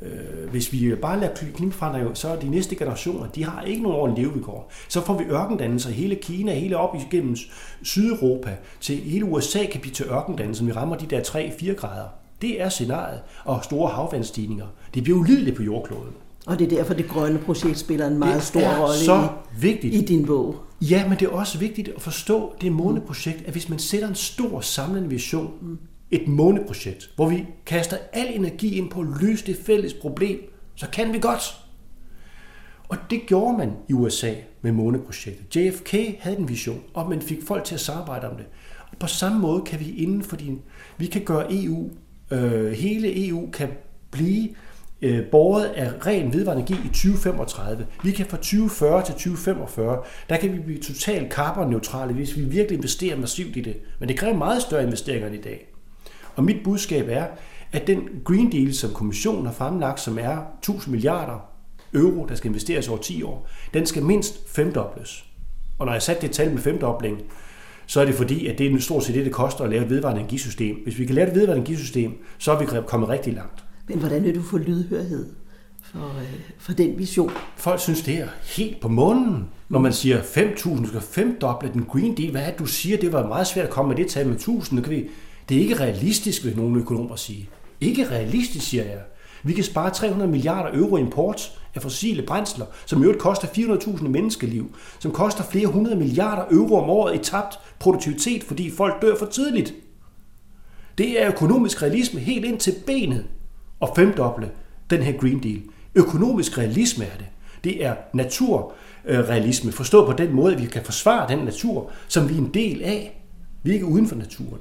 øh, 0.02 0.50
hvis 0.50 0.72
vi 0.72 0.94
bare 0.94 1.20
lader 1.20 1.34
klimaforandringer, 1.54 2.14
så 2.14 2.28
er 2.28 2.36
de 2.36 2.48
næste 2.48 2.76
generationer, 2.76 3.28
de 3.28 3.44
har 3.44 3.62
ikke 3.62 3.82
nogen 3.82 3.98
ordentlig 3.98 4.24
levevilkår. 4.24 4.72
Så 4.88 5.00
får 5.00 5.18
vi 5.18 5.24
ørkendannelser 5.24 5.90
hele 5.90 6.14
Kina, 6.14 6.54
hele 6.54 6.76
op 6.76 6.94
igennem 6.94 7.36
Sydeuropa, 7.82 8.56
til 8.80 8.96
hele 8.96 9.24
USA 9.24 9.66
kan 9.66 9.80
blive 9.80 9.94
til 9.94 10.06
ørkendannelser, 10.06 10.64
vi 10.64 10.72
rammer 10.72 10.96
de 10.96 11.06
der 11.06 11.20
3-4 11.20 11.74
grader. 11.74 12.08
Det 12.42 12.62
er 12.62 12.68
scenariet, 12.68 13.20
og 13.44 13.64
store 13.64 13.90
havvandstigninger. 13.90 14.66
Det 14.94 15.02
bliver 15.02 15.18
ulideligt 15.18 15.56
på 15.56 15.62
jordkloden. 15.62 16.14
Og 16.46 16.58
det 16.58 16.72
er 16.72 16.76
derfor, 16.76 16.94
det 16.94 17.08
grønne 17.08 17.38
projekt 17.38 17.78
spiller 17.78 18.06
en 18.06 18.18
meget 18.18 18.34
det 18.34 18.42
stor 18.42 18.60
er 18.60 18.80
rolle 18.80 19.04
så 19.04 19.28
i, 19.56 19.60
vigtigt. 19.60 19.94
i 19.94 20.00
din 20.00 20.26
bog. 20.26 20.56
Ja, 20.80 21.08
men 21.08 21.18
det 21.18 21.26
er 21.26 21.30
også 21.32 21.58
vigtigt 21.58 21.88
at 21.88 22.02
forstå 22.02 22.54
det 22.60 22.72
måneprojekt, 22.72 23.42
at 23.46 23.52
hvis 23.52 23.68
man 23.68 23.78
sætter 23.78 24.08
en 24.08 24.14
stor 24.14 24.60
samlende 24.60 25.08
vision, 25.08 25.78
et 26.10 26.28
måneprojekt, 26.28 27.10
hvor 27.16 27.28
vi 27.28 27.46
kaster 27.66 27.96
al 28.12 28.26
energi 28.34 28.78
ind 28.78 28.90
på 28.90 29.00
at 29.00 29.06
løse 29.20 29.46
det 29.46 29.56
fælles 29.66 29.94
problem, 29.94 30.38
så 30.74 30.86
kan 30.92 31.12
vi 31.12 31.18
godt. 31.18 31.58
Og 32.88 32.96
det 33.10 33.20
gjorde 33.26 33.58
man 33.58 33.72
i 33.88 33.92
USA 33.92 34.34
med 34.62 34.72
måneprojektet. 34.72 35.56
JFK 35.56 35.96
havde 36.20 36.38
en 36.38 36.48
vision, 36.48 36.80
og 36.94 37.10
man 37.10 37.22
fik 37.22 37.38
folk 37.46 37.64
til 37.64 37.74
at 37.74 37.80
samarbejde 37.80 38.30
om 38.30 38.36
det. 38.36 38.46
Og 38.90 38.98
på 38.98 39.06
samme 39.06 39.38
måde 39.38 39.62
kan 39.66 39.80
vi 39.80 39.90
inden 39.90 40.22
for 40.22 40.36
din, 40.36 40.60
vi 40.98 41.06
kan 41.06 41.24
gøre 41.24 41.46
EU, 41.50 41.90
øh, 42.30 42.72
hele 42.72 43.28
EU 43.28 43.50
kan 43.50 43.68
blive 44.10 44.48
øh, 45.02 45.26
båret 45.26 45.64
af 45.64 46.06
ren 46.06 46.32
vedvarende 46.32 46.64
energi 46.68 46.88
i 46.88 46.88
2035. 46.88 47.86
Vi 48.02 48.10
kan 48.10 48.26
fra 48.26 48.36
2040 48.36 49.04
til 49.04 49.14
2045, 49.14 50.02
der 50.28 50.36
kan 50.36 50.52
vi 50.52 50.58
blive 50.58 50.80
totalt 50.80 51.32
karbonneutrale, 51.32 52.12
hvis 52.12 52.36
vi 52.36 52.42
virkelig 52.42 52.76
investerer 52.76 53.16
massivt 53.16 53.56
i 53.56 53.60
det. 53.60 53.76
Men 53.98 54.08
det 54.08 54.18
kræver 54.18 54.36
meget 54.36 54.62
større 54.62 54.82
investeringer 54.82 55.26
end 55.26 55.36
i 55.36 55.40
dag. 55.40 55.68
Og 56.36 56.44
mit 56.44 56.56
budskab 56.64 57.08
er, 57.08 57.26
at 57.72 57.86
den 57.86 58.08
Green 58.24 58.52
Deal, 58.52 58.74
som 58.74 58.90
kommissionen 58.90 59.46
har 59.46 59.52
fremlagt, 59.52 60.00
som 60.00 60.18
er 60.18 60.38
1000 60.58 60.92
milliarder 60.92 61.48
euro, 61.94 62.26
der 62.26 62.34
skal 62.34 62.48
investeres 62.48 62.88
over 62.88 62.98
10 62.98 63.22
år, 63.22 63.48
den 63.74 63.86
skal 63.86 64.02
mindst 64.02 64.54
femdobles. 64.54 65.24
Og 65.78 65.86
når 65.86 65.92
jeg 65.92 66.02
satte 66.02 66.22
det 66.22 66.30
tal 66.30 66.50
med 66.50 66.58
femdobling, 66.58 67.22
så 67.86 68.00
er 68.00 68.04
det 68.04 68.14
fordi, 68.14 68.46
at 68.46 68.58
det 68.58 68.72
er 68.72 68.80
stort 68.80 69.04
set 69.04 69.14
det, 69.14 69.24
det 69.24 69.32
koster 69.32 69.64
at 69.64 69.70
lave 69.70 69.82
et 69.82 69.90
vedvarende 69.90 70.20
energisystem. 70.20 70.76
Hvis 70.84 70.98
vi 70.98 71.06
kan 71.06 71.14
lave 71.14 71.28
et 71.28 71.34
vedvarende 71.34 71.60
energisystem, 71.60 72.24
så 72.38 72.52
er 72.52 72.58
vi 72.58 72.66
kommet 72.86 73.08
rigtig 73.08 73.32
langt. 73.32 73.61
Men 73.88 73.98
hvordan 73.98 74.24
vil 74.24 74.34
du 74.34 74.42
få 74.42 74.58
lydhørhed 74.58 75.26
for, 75.82 76.18
øh, 76.18 76.40
for 76.58 76.72
den 76.72 76.98
vision? 76.98 77.30
Folk 77.56 77.80
synes, 77.80 78.02
det 78.02 78.14
er 78.14 78.28
helt 78.56 78.80
på 78.80 78.88
månen, 78.88 79.48
når 79.68 79.78
man 79.78 79.92
siger 79.92 80.22
5.000, 80.22 80.86
skal 80.86 81.00
femdoble 81.00 81.70
den 81.72 81.84
Green 81.84 82.16
Deal. 82.16 82.30
Hvad 82.30 82.42
er 82.42 82.50
det, 82.50 82.58
du 82.58 82.66
siger? 82.66 82.96
Det 82.96 83.12
var 83.12 83.28
meget 83.28 83.46
svært 83.46 83.64
at 83.64 83.70
komme 83.70 83.88
med 83.88 83.96
det 83.96 84.10
tal 84.10 84.28
med 84.28 84.36
1.000. 84.36 84.76
Det, 84.76 84.84
kan 84.84 84.92
vi, 84.92 85.08
det 85.48 85.56
er 85.56 85.60
ikke 85.60 85.80
realistisk, 85.80 86.44
vil 86.44 86.56
nogle 86.56 86.80
økonomer 86.80 87.16
sige. 87.16 87.48
Ikke 87.80 88.10
realistisk, 88.10 88.66
siger 88.66 88.84
jeg. 88.84 89.00
Vi 89.44 89.52
kan 89.52 89.64
spare 89.64 89.90
300 89.90 90.30
milliarder 90.30 90.78
euro 90.78 90.96
import 90.96 91.58
af 91.74 91.82
fossile 91.82 92.22
brændsler, 92.22 92.66
som 92.86 93.00
i 93.00 93.04
øvrigt 93.04 93.20
koster 93.20 93.48
400.000 93.48 94.08
menneskeliv, 94.08 94.76
som 94.98 95.12
koster 95.12 95.44
flere 95.44 95.66
hundrede 95.66 95.96
milliarder 95.96 96.44
euro 96.50 96.82
om 96.82 96.90
året 96.90 97.14
i 97.14 97.18
tabt 97.18 97.58
produktivitet, 97.78 98.44
fordi 98.44 98.70
folk 98.70 99.02
dør 99.02 99.14
for 99.18 99.26
tidligt. 99.26 99.74
Det 100.98 101.22
er 101.22 101.28
økonomisk 101.28 101.82
realisme 101.82 102.20
helt 102.20 102.44
ind 102.44 102.60
til 102.60 102.74
benet 102.86 103.26
og 103.82 103.92
femdoble 103.96 104.50
den 104.90 105.02
her 105.02 105.12
Green 105.18 105.42
Deal. 105.42 105.62
Økonomisk 105.94 106.58
realisme 106.58 107.04
er 107.04 107.16
det. 107.16 107.26
Det 107.64 107.84
er 107.84 107.96
naturrealisme, 108.14 109.72
Forstå 109.72 110.06
på 110.06 110.12
den 110.12 110.32
måde, 110.32 110.54
at 110.54 110.62
vi 110.62 110.66
kan 110.66 110.84
forsvare 110.84 111.28
den 111.28 111.38
natur, 111.38 111.90
som 112.08 112.28
vi 112.28 112.34
er 112.34 112.38
en 112.38 112.54
del 112.54 112.82
af. 112.82 113.22
Vi 113.62 113.70
er 113.70 113.74
ikke 113.74 113.86
uden 113.86 114.08
for 114.08 114.16
naturen. 114.16 114.60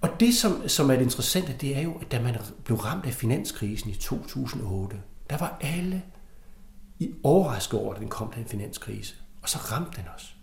Og 0.00 0.20
det, 0.20 0.34
som, 0.34 0.68
som 0.68 0.90
er 0.90 0.94
det 0.94 1.02
interessante, 1.02 1.54
det 1.60 1.76
er 1.76 1.80
jo, 1.80 1.92
at 2.00 2.12
da 2.12 2.22
man 2.22 2.36
blev 2.64 2.78
ramt 2.78 3.06
af 3.06 3.12
finanskrisen 3.12 3.90
i 3.90 3.94
2008, 3.94 4.96
der 5.30 5.36
var 5.36 5.58
alle 5.60 6.02
i 6.98 7.10
overrasket 7.22 7.80
over, 7.80 7.94
at 7.94 8.00
den 8.00 8.08
kom, 8.08 8.32
den 8.32 8.44
finanskrise. 8.44 9.14
Og 9.42 9.48
så 9.48 9.58
ramte 9.58 9.96
den 9.96 10.04
os. 10.16 10.36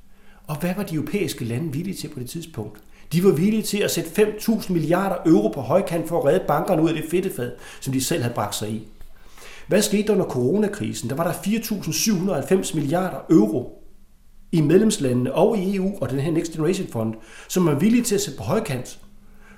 Og 0.47 0.59
hvad 0.59 0.75
var 0.75 0.83
de 0.83 0.95
europæiske 0.95 1.45
lande 1.45 1.73
villige 1.73 1.95
til 1.95 2.07
på 2.07 2.19
det 2.19 2.29
tidspunkt? 2.29 2.79
De 3.13 3.23
var 3.23 3.31
villige 3.31 3.63
til 3.63 3.77
at 3.77 3.91
sætte 3.91 4.21
5.000 4.21 4.73
milliarder 4.73 5.15
euro 5.25 5.47
på 5.47 5.61
højkant 5.61 6.07
for 6.07 6.19
at 6.19 6.25
redde 6.25 6.43
bankerne 6.47 6.81
ud 6.81 6.89
af 6.89 6.95
det 6.95 7.05
fedtefad, 7.11 7.51
som 7.81 7.93
de 7.93 8.03
selv 8.03 8.21
havde 8.21 8.35
bragt 8.35 8.55
sig 8.55 8.69
i. 8.69 8.87
Hvad 9.67 9.81
skete 9.81 10.07
der 10.07 10.13
under 10.13 10.25
coronakrisen? 10.25 11.09
Der 11.09 11.15
var 11.15 11.23
der 11.23 11.31
4.790 11.31 12.75
milliarder 12.75 13.17
euro 13.29 13.83
i 14.51 14.61
medlemslandene 14.61 15.33
og 15.33 15.57
i 15.57 15.75
EU 15.75 15.91
og 16.01 16.09
den 16.09 16.19
her 16.19 16.31
Next 16.31 16.51
Generation 16.51 16.87
Fund, 16.87 17.13
som 17.47 17.67
er 17.67 17.75
villige 17.75 18.03
til 18.03 18.15
at 18.15 18.21
sætte 18.21 18.37
på 18.37 18.43
højkant 18.43 18.99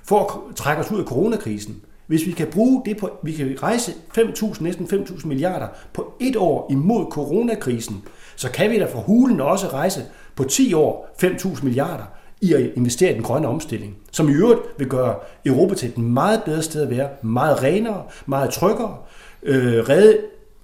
for 0.03 0.19
at 0.19 0.55
trække 0.55 0.83
os 0.83 0.91
ud 0.91 0.99
af 0.99 1.05
coronakrisen. 1.05 1.81
Hvis 2.07 2.25
vi 2.25 2.31
kan 2.31 2.47
bruge 2.47 2.81
det 2.85 2.97
på, 2.97 3.09
vi 3.23 3.31
kan 3.31 3.57
rejse 3.63 3.91
5.000, 4.17 4.63
næsten 4.63 4.85
5.000 4.85 5.27
milliarder 5.27 5.67
på 5.93 6.13
et 6.19 6.35
år 6.35 6.67
imod 6.71 7.05
coronakrisen, 7.11 8.03
så 8.35 8.51
kan 8.51 8.71
vi 8.71 8.79
da 8.79 8.85
for 8.85 8.99
hulen 8.99 9.41
også 9.41 9.67
rejse 9.67 10.05
på 10.35 10.43
10 10.43 10.73
år 10.73 11.15
5.000 11.23 11.63
milliarder 11.63 12.03
i 12.45 12.53
at 12.53 12.71
investere 12.75 13.11
i 13.11 13.13
den 13.13 13.23
grønne 13.23 13.47
omstilling, 13.47 13.95
som 14.11 14.29
i 14.29 14.33
øvrigt 14.33 14.61
vil 14.77 14.87
gøre 14.87 15.15
Europa 15.45 15.75
til 15.75 15.89
et 15.89 15.97
meget 15.97 16.43
bedre 16.43 16.61
sted 16.61 16.81
at 16.81 16.89
være, 16.89 17.09
meget 17.21 17.63
renere, 17.63 18.03
meget 18.25 18.49
tryggere, 18.49 18.97
øh, 19.43 19.89
redde 19.89 20.17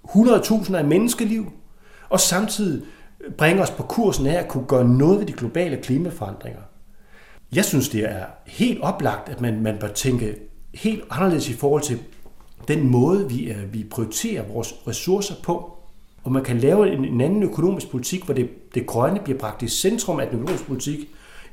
100.000 0.07 0.75
af 0.75 0.85
menneskeliv, 0.85 1.51
og 2.09 2.19
samtidig 2.19 2.83
bringe 3.37 3.61
os 3.61 3.71
på 3.71 3.83
kursen 3.83 4.27
af 4.27 4.39
at 4.39 4.47
kunne 4.47 4.65
gøre 4.67 4.87
noget 4.87 5.19
ved 5.19 5.25
de 5.25 5.33
globale 5.33 5.77
klimaforandringer. 5.77 6.61
Jeg 7.55 7.65
synes, 7.65 7.89
det 7.89 8.03
er 8.03 8.25
helt 8.45 8.81
oplagt, 8.81 9.29
at 9.29 9.41
man, 9.41 9.61
man 9.61 9.77
bør 9.79 9.87
tænke 9.87 10.35
helt 10.73 11.03
anderledes 11.09 11.49
i 11.49 11.53
forhold 11.53 11.81
til 11.81 11.99
den 12.67 12.89
måde, 12.89 13.29
vi, 13.29 13.51
øh, 13.51 13.73
vi 13.73 13.83
prioriterer 13.83 14.43
vores 14.53 14.75
ressourcer 14.87 15.35
på. 15.43 15.77
Og 16.23 16.31
man 16.31 16.43
kan 16.43 16.57
lave 16.57 16.93
en, 16.93 17.05
en 17.05 17.21
anden 17.21 17.43
økonomisk 17.43 17.89
politik, 17.89 18.23
hvor 18.23 18.33
det, 18.33 18.49
det 18.75 18.85
grønne 18.85 19.19
bliver 19.23 19.39
bragt 19.39 19.61
i 19.61 19.67
centrum 19.67 20.19
af 20.19 20.27
den 20.27 20.39
økonomiske 20.39 20.67
politik 20.67 20.99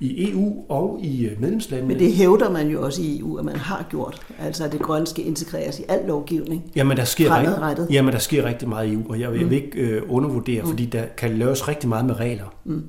i 0.00 0.30
EU 0.32 0.64
og 0.68 1.00
i 1.02 1.26
øh, 1.26 1.40
medlemslandene. 1.40 1.88
Men 1.88 1.98
det 1.98 2.12
hævder 2.12 2.50
man 2.50 2.68
jo 2.68 2.84
også 2.84 3.02
i 3.02 3.18
EU, 3.18 3.36
at 3.36 3.44
man 3.44 3.56
har 3.56 3.86
gjort. 3.90 4.26
Altså, 4.38 4.64
at 4.64 4.72
det 4.72 4.80
grønne 4.80 5.06
skal 5.06 5.26
integreres 5.26 5.78
i 5.78 5.82
al 5.88 6.00
lovgivning. 6.06 6.64
Jamen, 6.76 6.96
der 6.96 7.04
sker, 7.04 7.36
rigtig, 7.68 7.86
jamen, 7.90 8.12
der 8.12 8.18
sker 8.18 8.44
rigtig 8.44 8.68
meget 8.68 8.88
i 8.88 8.92
EU, 8.92 9.02
og 9.08 9.20
jeg 9.20 9.32
vil, 9.32 9.36
mm. 9.36 9.42
jeg 9.42 9.50
vil 9.50 9.64
ikke 9.64 9.78
øh, 9.78 10.02
undervurdere, 10.08 10.62
mm. 10.62 10.68
fordi 10.68 10.86
der 10.86 11.04
kan 11.16 11.38
laves 11.38 11.68
rigtig 11.68 11.88
meget 11.88 12.04
med 12.04 12.20
regler. 12.20 12.54
Mm. 12.64 12.82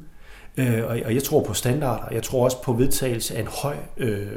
Øh, 0.57 0.83
og, 0.83 0.99
og 1.05 1.13
jeg 1.15 1.23
tror 1.23 1.43
på 1.43 1.53
standarder. 1.53 2.13
Jeg 2.15 2.23
tror 2.23 2.43
også 2.43 2.61
på 2.61 2.73
vedtagelse 2.73 3.35
af 3.35 3.41
en 3.41 3.47
høj 3.47 3.75
øh, 3.97 4.27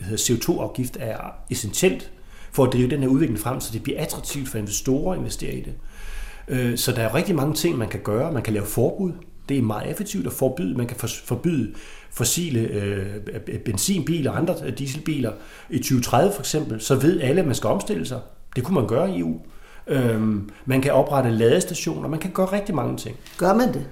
CO2-afgift 0.00 0.96
er 1.00 1.16
essentielt 1.50 2.10
for 2.52 2.64
at 2.64 2.72
drive 2.72 2.90
den 2.90 3.00
her 3.00 3.08
udvikling 3.08 3.38
frem, 3.38 3.60
så 3.60 3.72
det 3.72 3.82
bliver 3.82 4.00
attraktivt 4.00 4.48
for 4.48 4.58
investorer 4.58 5.12
at 5.12 5.18
investere 5.18 5.54
i 5.54 5.60
det. 5.60 5.72
Øh, 6.48 6.78
så 6.78 6.92
der 6.92 7.02
er 7.02 7.14
rigtig 7.14 7.34
mange 7.34 7.54
ting, 7.54 7.78
man 7.78 7.88
kan 7.88 8.00
gøre. 8.00 8.32
Man 8.32 8.42
kan 8.42 8.52
lave 8.52 8.66
forbud. 8.66 9.12
Det 9.48 9.58
er 9.58 9.62
meget 9.62 9.90
effektivt 9.90 10.26
at 10.26 10.32
forbyde. 10.32 10.76
Man 10.76 10.86
kan 10.86 10.96
forbyde 11.24 11.74
fossile 12.12 12.60
øh, 12.60 13.06
benzinbiler 13.64 14.30
og 14.30 14.38
andre 14.38 14.54
dieselbiler 14.78 15.32
i 15.70 15.78
2030 15.78 16.32
for 16.32 16.40
eksempel. 16.40 16.80
Så 16.80 16.94
ved 16.94 17.20
alle, 17.20 17.40
at 17.40 17.46
man 17.46 17.54
skal 17.54 17.68
omstille 17.68 18.06
sig. 18.06 18.20
Det 18.56 18.64
kunne 18.64 18.74
man 18.74 18.86
gøre 18.86 19.10
i 19.10 19.18
EU. 19.18 19.40
Øhm, 19.86 20.50
man 20.66 20.80
kan 20.80 20.92
oprette 20.92 21.30
ladestationer. 21.30 22.08
Man 22.08 22.18
kan 22.18 22.30
gøre 22.30 22.46
rigtig 22.46 22.74
mange 22.74 22.96
ting. 22.96 23.16
Gør 23.38 23.54
man 23.54 23.74
det? 23.74 23.86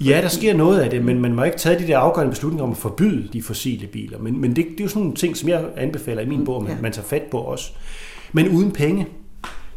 Ja, 0.00 0.20
der 0.22 0.28
sker 0.28 0.54
noget 0.54 0.80
af 0.80 0.90
det, 0.90 1.04
men 1.04 1.20
man 1.20 1.34
må 1.34 1.42
ikke 1.42 1.58
tage 1.58 1.78
de 1.78 1.86
der 1.86 1.98
afgørende 1.98 2.30
beslutninger 2.30 2.64
om 2.64 2.70
at 2.70 2.76
forbyde 2.76 3.28
de 3.32 3.42
fossile 3.42 3.86
biler. 3.86 4.18
Men, 4.18 4.40
men 4.40 4.56
det, 4.56 4.64
det 4.64 4.80
er 4.80 4.84
jo 4.84 4.88
sådan 4.88 5.02
nogle 5.02 5.16
ting, 5.16 5.36
som 5.36 5.48
jeg 5.48 5.64
anbefaler 5.76 6.22
i 6.22 6.26
min 6.26 6.44
bog, 6.44 6.62
man, 6.62 6.72
ja. 6.72 6.78
man 6.82 6.92
tager 6.92 7.06
fat 7.06 7.22
på 7.30 7.38
også. 7.38 7.72
Men 8.32 8.48
uden 8.48 8.72
penge, 8.72 9.06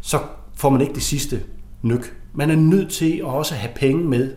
så 0.01 0.19
får 0.55 0.69
man 0.69 0.81
ikke 0.81 0.93
det 0.93 1.03
sidste 1.03 1.41
nyk. 1.81 2.15
Man 2.33 2.49
er 2.49 2.55
nødt 2.55 2.89
til 2.89 3.17
at 3.17 3.25
også 3.25 3.55
have 3.55 3.71
penge 3.75 4.03
med, 4.03 4.31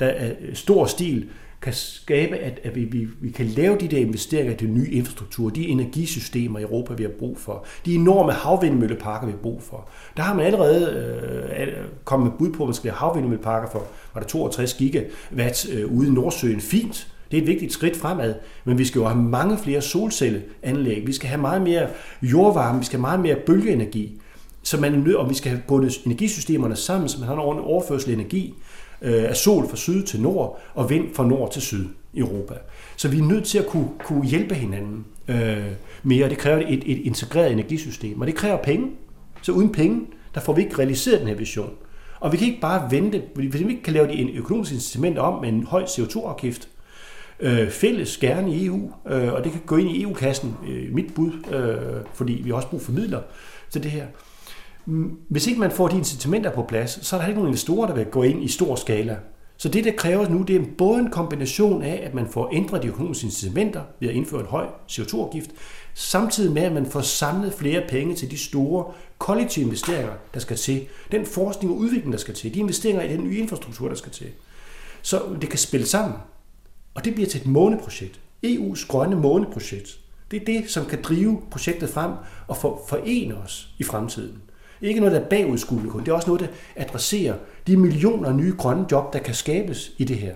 der 0.00 0.06
er 0.06 0.32
stor 0.54 0.86
stil 0.86 1.28
kan 1.66 1.74
skabe, 1.74 2.36
at, 2.36 2.60
at 2.64 2.74
vi, 2.74 2.84
vi, 2.84 3.08
vi 3.20 3.30
kan 3.30 3.46
lave 3.46 3.78
de 3.78 3.88
der 3.88 3.98
investeringer 3.98 4.52
i 4.52 4.56
den 4.56 4.74
nye 4.74 4.90
infrastruktur, 4.90 5.50
de 5.50 5.68
energisystemer 5.68 6.58
i 6.58 6.62
Europa, 6.62 6.94
vi 6.94 7.02
har 7.02 7.10
brug 7.18 7.38
for, 7.38 7.64
de 7.86 7.94
enorme 7.94 8.32
havvindmølleparker, 8.32 9.26
vi 9.26 9.32
har 9.32 9.38
brug 9.38 9.62
for. 9.62 9.88
Der 10.16 10.22
har 10.22 10.34
man 10.34 10.46
allerede 10.46 10.90
øh, 11.58 11.68
kommet 12.04 12.30
med 12.30 12.38
bud 12.38 12.52
på, 12.52 12.62
at 12.62 12.66
man 12.66 12.74
skal 12.74 12.90
have 12.90 12.98
havvindmølleparker 12.98 13.70
for 13.70 13.82
var 14.14 14.20
der 14.20 14.28
62 14.28 14.74
gigawatt 14.74 15.68
øh, 15.72 15.92
ude 15.92 16.08
i 16.08 16.10
Nordsøen. 16.10 16.60
Fint, 16.60 17.08
det 17.30 17.36
er 17.36 17.40
et 17.40 17.48
vigtigt 17.48 17.72
skridt 17.72 17.96
fremad, 17.96 18.34
men 18.64 18.78
vi 18.78 18.84
skal 18.84 18.98
jo 18.98 19.06
have 19.06 19.22
mange 19.22 19.58
flere 19.58 19.82
solcelleanlæg, 19.82 21.06
vi 21.06 21.12
skal 21.12 21.28
have 21.28 21.40
meget 21.40 21.62
mere 21.62 21.88
jordvarme, 22.22 22.78
vi 22.78 22.84
skal 22.84 22.96
have 22.96 23.02
meget 23.02 23.20
mere 23.20 23.36
bølgeenergi, 23.46 24.20
så 24.62 24.80
man 24.80 24.94
er 24.94 24.98
nødt, 24.98 25.16
og 25.16 25.30
vi 25.30 25.34
skal 25.34 25.50
have 25.50 25.62
bundet 25.68 26.00
energisystemerne 26.06 26.76
sammen, 26.76 27.08
så 27.08 27.18
man 27.18 27.26
har 27.26 27.34
en 27.34 27.40
ordentlig 27.40 27.66
overførsel 27.66 28.12
energi, 28.12 28.54
øh, 29.02 29.24
af 29.28 29.36
sol 29.36 29.68
fra 29.68 29.76
syd 29.76 30.02
til 30.02 30.20
nord 30.20 30.60
og 30.74 30.90
vind 30.90 31.14
fra 31.14 31.26
nord 31.26 31.52
til 31.52 31.62
syd 31.62 31.86
i 32.12 32.18
Europa. 32.18 32.54
Så 32.96 33.08
vi 33.08 33.18
er 33.18 33.22
nødt 33.22 33.44
til 33.44 33.58
at 33.58 33.66
kunne, 33.66 33.88
kunne 33.98 34.26
hjælpe 34.26 34.54
hinanden 34.54 35.04
øh, 35.28 35.64
mere. 36.02 36.28
Det 36.28 36.38
kræver 36.38 36.58
et, 36.68 36.82
et 36.86 36.98
integreret 36.98 37.52
energisystem, 37.52 38.20
og 38.20 38.26
det 38.26 38.34
kræver 38.34 38.62
penge. 38.62 38.90
Så 39.42 39.52
uden 39.52 39.72
penge, 39.72 40.00
der 40.34 40.40
får 40.40 40.52
vi 40.52 40.62
ikke 40.62 40.78
realiseret 40.78 41.20
den 41.20 41.28
her 41.28 41.34
vision. 41.34 41.74
Og 42.20 42.32
vi 42.32 42.36
kan 42.36 42.46
ikke 42.46 42.60
bare 42.60 42.90
vente, 42.90 43.22
hvis 43.34 43.64
vi 43.64 43.70
ikke 43.70 43.82
kan 43.82 43.92
lave 43.92 44.08
de 44.08 44.32
økonomiske 44.32 44.74
incitamenter 44.74 45.22
om 45.22 45.40
med 45.40 45.48
en 45.48 45.64
høj 45.64 45.84
CO2-afgift, 45.84 46.68
øh, 47.40 47.70
fælles 47.70 48.16
gerne 48.16 48.54
i 48.54 48.66
EU, 48.66 48.92
øh, 49.08 49.32
og 49.32 49.44
det 49.44 49.52
kan 49.52 49.60
gå 49.66 49.76
ind 49.76 49.90
i 49.90 50.02
EU-kassen, 50.02 50.56
øh, 50.68 50.94
mit 50.94 51.14
bud, 51.14 51.32
øh, 51.52 52.04
fordi 52.14 52.32
vi 52.32 52.50
har 52.50 52.56
også 52.56 52.68
brug 52.68 52.82
for 52.82 52.92
midler 52.92 53.20
til 53.70 53.82
det 53.82 53.90
her. 53.90 54.06
Hvis 55.28 55.46
ikke 55.46 55.60
man 55.60 55.70
får 55.70 55.88
de 55.88 55.96
incitamenter 55.96 56.50
på 56.50 56.62
plads, 56.62 57.06
så 57.06 57.16
er 57.16 57.20
der 57.20 57.28
ikke 57.28 57.38
nogen 57.38 57.48
investorer, 57.48 57.86
der 57.86 57.94
vil 57.94 58.04
gå 58.04 58.22
ind 58.22 58.44
i 58.44 58.48
stor 58.48 58.76
skala. 58.76 59.18
Så 59.56 59.68
det, 59.68 59.84
der 59.84 59.92
kræves 59.96 60.28
nu, 60.28 60.42
det 60.42 60.56
er 60.56 60.64
både 60.78 61.00
en 61.00 61.10
kombination 61.10 61.82
af, 61.82 62.02
at 62.04 62.14
man 62.14 62.28
får 62.28 62.50
ændret 62.52 62.82
de 62.82 62.88
økonomiske 62.88 63.24
incitamenter 63.24 63.82
ved 64.00 64.08
at 64.08 64.14
indføre 64.14 64.40
en 64.40 64.46
høj 64.46 64.66
CO2-afgift, 64.90 65.50
samtidig 65.94 66.52
med, 66.52 66.62
at 66.62 66.72
man 66.72 66.86
får 66.86 67.00
samlet 67.00 67.54
flere 67.54 67.82
penge 67.88 68.14
til 68.14 68.30
de 68.30 68.38
store 68.38 68.92
kollektive 69.18 69.64
investeringer, 69.64 70.12
der 70.34 70.40
skal 70.40 70.56
til. 70.56 70.86
Den 71.12 71.26
forskning 71.26 71.72
og 71.72 71.78
udvikling, 71.78 72.12
der 72.12 72.18
skal 72.18 72.34
til. 72.34 72.54
De 72.54 72.58
investeringer 72.58 73.02
i 73.02 73.12
den 73.12 73.24
nye 73.24 73.38
infrastruktur, 73.38 73.88
der 73.88 73.94
skal 73.94 74.12
til. 74.12 74.26
Så 75.02 75.22
det 75.40 75.48
kan 75.48 75.58
spille 75.58 75.86
sammen. 75.86 76.18
Og 76.94 77.04
det 77.04 77.14
bliver 77.14 77.28
til 77.28 77.40
et 77.40 77.46
måneprojekt. 77.46 78.20
EU's 78.46 78.86
grønne 78.88 79.16
måneprojekt. 79.16 80.00
Det 80.30 80.40
er 80.40 80.44
det, 80.44 80.70
som 80.70 80.86
kan 80.86 81.02
drive 81.02 81.42
projektet 81.50 81.90
frem 81.90 82.12
og 82.48 82.56
forene 82.56 83.36
os 83.36 83.68
i 83.78 83.82
fremtiden. 83.82 84.42
Ikke 84.80 85.00
noget, 85.00 85.14
der 85.14 85.20
er 85.20 85.28
bagudskuende 85.28 85.90
kun. 85.90 86.00
Det 86.00 86.08
er 86.08 86.12
også 86.12 86.28
noget, 86.28 86.40
der 86.40 86.48
adresserer 86.76 87.34
de 87.66 87.76
millioner 87.76 88.32
nye 88.32 88.54
grønne 88.58 88.86
job, 88.92 89.12
der 89.12 89.18
kan 89.18 89.34
skabes 89.34 89.92
i 89.98 90.04
det 90.04 90.16
her. 90.16 90.34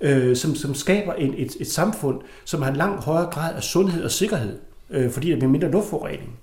Øh, 0.00 0.36
som, 0.36 0.54
som 0.54 0.74
skaber 0.74 1.14
en, 1.14 1.34
et, 1.36 1.56
et 1.60 1.70
samfund, 1.70 2.20
som 2.44 2.62
har 2.62 2.70
en 2.70 2.76
langt 2.76 3.04
højere 3.04 3.30
grad 3.30 3.54
af 3.54 3.62
sundhed 3.62 4.04
og 4.04 4.10
sikkerhed, 4.10 4.58
øh, 4.90 5.10
fordi 5.10 5.30
der 5.30 5.36
bliver 5.36 5.50
mindre 5.50 5.70
luftforurening. 5.70 6.38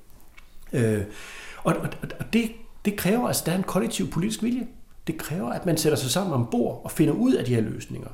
Øh, 0.74 1.02
og 1.64 1.76
og, 1.76 1.90
og 2.20 2.34
det, 2.34 2.52
det 2.86 2.96
kræver, 2.96 3.24
at 3.24 3.28
altså, 3.28 3.44
der 3.46 3.52
er 3.52 3.58
en 3.58 3.64
kollektiv 3.64 4.10
politisk 4.10 4.44
vilje. 4.44 4.68
Det 5.08 5.18
kræver, 5.18 5.50
at 5.50 5.66
man 5.66 5.78
sætter 5.78 5.98
sig 5.98 6.12
sammen 6.12 6.34
om 6.34 6.48
bord 6.52 6.82
og 6.84 6.92
finder 6.92 7.14
ud 7.14 7.34
af 7.34 7.46
de 7.46 7.56
her 7.56 7.62
løsninger. 7.62 8.10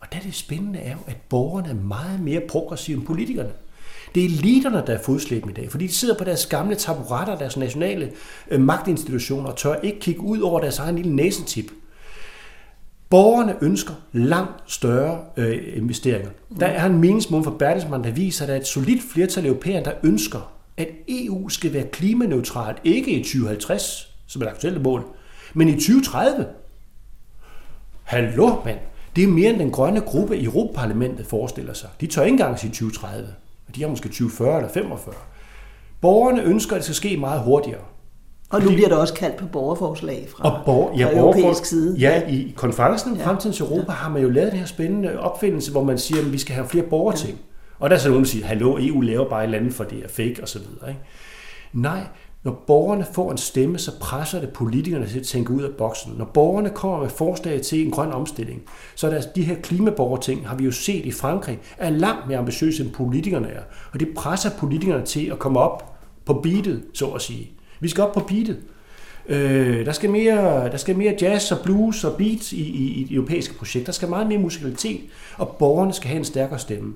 Og 0.00 0.12
det, 0.12 0.22
det 0.22 0.34
spændende 0.34 0.78
er 0.78 0.92
jo, 0.92 0.98
at 1.06 1.16
borgerne 1.28 1.68
er 1.68 1.74
meget 1.74 2.20
mere 2.20 2.40
progressive 2.48 2.96
end 2.96 3.06
politikerne. 3.06 3.52
Det 4.14 4.24
er 4.24 4.28
eliterne, 4.28 4.82
der 4.86 4.92
er 4.92 5.02
fodslæbende 5.02 5.52
i 5.52 5.54
dag, 5.54 5.70
fordi 5.70 5.86
de 5.86 5.92
sidder 5.92 6.18
på 6.18 6.24
deres 6.24 6.46
gamle 6.46 6.74
taburetter, 6.74 7.38
deres 7.38 7.56
nationale 7.56 8.12
øh, 8.50 8.60
magtinstitutioner, 8.60 9.50
og 9.50 9.56
tør 9.56 9.74
ikke 9.74 10.00
kigge 10.00 10.20
ud 10.20 10.40
over 10.40 10.60
deres 10.60 10.78
egen 10.78 10.96
lille 10.96 11.16
næsetip. 11.16 11.70
Borgerne 13.10 13.56
ønsker 13.62 13.94
langt 14.12 14.72
større 14.72 15.20
øh, 15.36 15.76
investeringer. 15.76 16.30
Der 16.60 16.66
er 16.66 16.86
en 16.86 16.98
meningsmål 16.98 17.44
for 17.44 17.50
Bertelsmann, 17.50 18.04
der 18.04 18.10
viser, 18.10 18.44
at 18.44 18.48
der 18.48 18.54
er 18.54 18.60
et 18.60 18.66
solidt 18.66 19.02
flertal 19.12 19.44
af 19.44 19.48
europæere, 19.48 19.84
der 19.84 19.92
ønsker, 20.02 20.52
at 20.76 20.88
EU 21.08 21.48
skal 21.48 21.72
være 21.72 21.86
klimaneutralt, 21.86 22.78
ikke 22.84 23.10
i 23.10 23.22
2050, 23.22 24.14
som 24.26 24.42
er 24.42 24.46
det 24.46 24.52
aktuelle 24.52 24.80
mål, 24.80 25.04
men 25.54 25.68
i 25.68 25.72
2030. 25.72 26.46
Hallo, 28.02 28.54
mand. 28.64 28.78
Det 29.16 29.24
er 29.24 29.28
mere 29.28 29.50
end 29.50 29.58
den 29.58 29.70
grønne 29.70 30.00
gruppe 30.00 30.36
i 30.36 30.44
Europaparlamentet 30.44 31.26
forestiller 31.26 31.72
sig. 31.72 31.88
De 32.00 32.06
tør 32.06 32.22
ikke 32.22 32.32
engang 32.32 32.58
sige 32.58 32.70
2030. 32.70 33.28
De 33.74 33.82
har 33.82 33.88
måske 33.88 34.08
2040 34.08 34.56
eller 34.56 34.72
45. 34.72 35.14
Borgerne 36.00 36.42
ønsker, 36.42 36.76
at 36.76 36.78
det 36.78 36.84
skal 36.84 36.94
ske 36.94 37.16
meget 37.16 37.40
hurtigere. 37.40 37.80
Og 38.50 38.62
nu 38.62 38.68
bliver 38.68 38.88
der 38.88 38.96
også 38.96 39.14
kaldt 39.14 39.36
på 39.36 39.46
borgerforslag 39.46 40.28
fra, 40.36 40.50
og 40.50 40.64
borger, 40.64 40.98
ja, 40.98 41.06
fra 41.06 41.18
europæisk 41.18 41.64
side. 41.64 41.96
Ja, 41.98 42.28
i 42.28 42.54
konferencen 42.56 43.16
ja. 43.16 43.26
Fremtidens 43.26 43.60
Europa 43.60 43.92
ja. 43.92 43.92
har 43.92 44.10
man 44.10 44.22
jo 44.22 44.30
lavet 44.30 44.52
den 44.52 44.58
her 44.58 44.66
spændende 44.66 45.20
opfindelse, 45.20 45.70
hvor 45.70 45.84
man 45.84 45.98
siger, 45.98 46.20
at 46.20 46.32
vi 46.32 46.38
skal 46.38 46.54
have 46.54 46.68
flere 46.68 46.84
borgerting. 46.84 47.32
Ja. 47.32 47.84
Og 47.84 47.90
der 47.90 47.96
er 47.96 48.00
så 48.00 48.08
nogen, 48.08 48.24
der 48.24 48.30
siger, 48.30 48.46
hallo, 48.46 48.78
EU 48.80 49.00
laver 49.00 49.28
bare 49.28 49.40
et 49.40 49.44
eller 49.44 49.58
andet, 49.58 49.74
for 49.74 49.84
det 49.84 49.98
er 50.04 50.08
fake 50.08 50.40
osv. 50.42 50.60
Ikke? 50.88 51.00
Nej, 51.72 52.00
når 52.44 52.64
borgerne 52.66 53.06
får 53.12 53.30
en 53.30 53.38
stemme, 53.38 53.78
så 53.78 53.98
presser 54.00 54.40
det 54.40 54.52
politikerne 54.52 55.06
til 55.06 55.18
at 55.18 55.26
tænke 55.26 55.52
ud 55.52 55.62
af 55.62 55.70
boksen. 55.78 56.12
Når 56.18 56.24
borgerne 56.24 56.70
kommer 56.70 57.00
med 57.00 57.08
forslag 57.08 57.62
til 57.62 57.84
en 57.84 57.90
grøn 57.90 58.12
omstilling, 58.12 58.62
så 58.94 59.06
er 59.06 59.10
der 59.10 59.20
de 59.34 59.42
her 59.42 59.54
klimaborgerting, 59.54 60.48
har 60.48 60.56
vi 60.56 60.64
jo 60.64 60.72
set 60.72 61.06
i 61.06 61.12
Frankrig, 61.12 61.58
er 61.78 61.90
langt 61.90 62.28
mere 62.28 62.38
ambitiøse 62.38 62.82
end 62.82 62.92
politikerne 62.92 63.48
er. 63.48 63.62
Og 63.92 64.00
det 64.00 64.08
presser 64.16 64.50
politikerne 64.58 65.04
til 65.04 65.26
at 65.26 65.38
komme 65.38 65.60
op 65.60 65.94
på 66.24 66.34
beatet, 66.34 66.84
så 66.94 67.06
at 67.06 67.22
sige. 67.22 67.50
Vi 67.80 67.88
skal 67.88 68.04
op 68.04 68.12
på 68.12 68.20
beatet. 68.20 68.58
Øh, 69.28 69.86
der, 69.86 69.92
skal 69.92 70.10
mere, 70.10 70.70
der 70.70 70.76
skal 70.76 70.96
mere 70.96 71.14
jazz 71.20 71.52
og 71.52 71.58
blues 71.64 72.04
og 72.04 72.16
beats 72.16 72.52
i, 72.52 72.62
i, 72.62 73.06
i 73.10 73.14
europæiske 73.14 73.54
projekt. 73.54 73.86
Der 73.86 73.92
skal 73.92 74.08
meget 74.08 74.26
mere 74.26 74.38
musikalitet, 74.38 75.00
og 75.36 75.48
borgerne 75.48 75.92
skal 75.92 76.08
have 76.08 76.18
en 76.18 76.24
stærkere 76.24 76.58
stemme. 76.58 76.94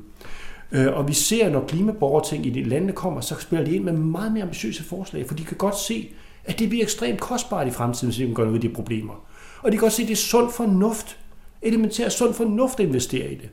Øh, 0.73 0.97
og 0.97 1.09
vi 1.09 1.13
ser, 1.13 1.51
når 1.51 1.67
klimaborgerting 1.67 2.47
i 2.47 2.51
de 2.51 2.65
lande 2.65 2.93
kommer, 2.93 3.21
så 3.21 3.35
spiller 3.41 3.65
de 3.65 3.75
ind 3.75 3.85
med 3.85 3.93
meget 3.93 4.33
mere 4.33 4.43
ambitiøse 4.43 4.85
forslag, 4.85 5.27
for 5.27 5.35
de 5.35 5.45
kan 5.45 5.57
godt 5.57 5.79
se, 5.79 6.09
at 6.45 6.59
det 6.59 6.69
bliver 6.69 6.85
ekstremt 6.85 7.21
kostbart 7.21 7.67
i 7.67 7.71
fremtiden, 7.71 8.09
hvis 8.09 8.21
vi 8.21 8.35
gør 8.35 8.45
noget 8.45 8.63
ved 8.63 8.71
de 8.71 8.75
problemer. 8.75 9.15
Og 9.63 9.73
de 9.73 9.77
kan 9.77 9.81
godt 9.81 9.93
se, 9.93 10.03
at 10.03 10.09
det 10.09 10.15
er 10.15 10.17
sund 10.17 10.51
fornuft, 10.51 11.19
elementær 11.63 12.09
sund 12.09 12.35
fornuft 12.35 12.81
at 12.81 12.87
investere 12.87 13.33
i 13.33 13.35
det. 13.35 13.51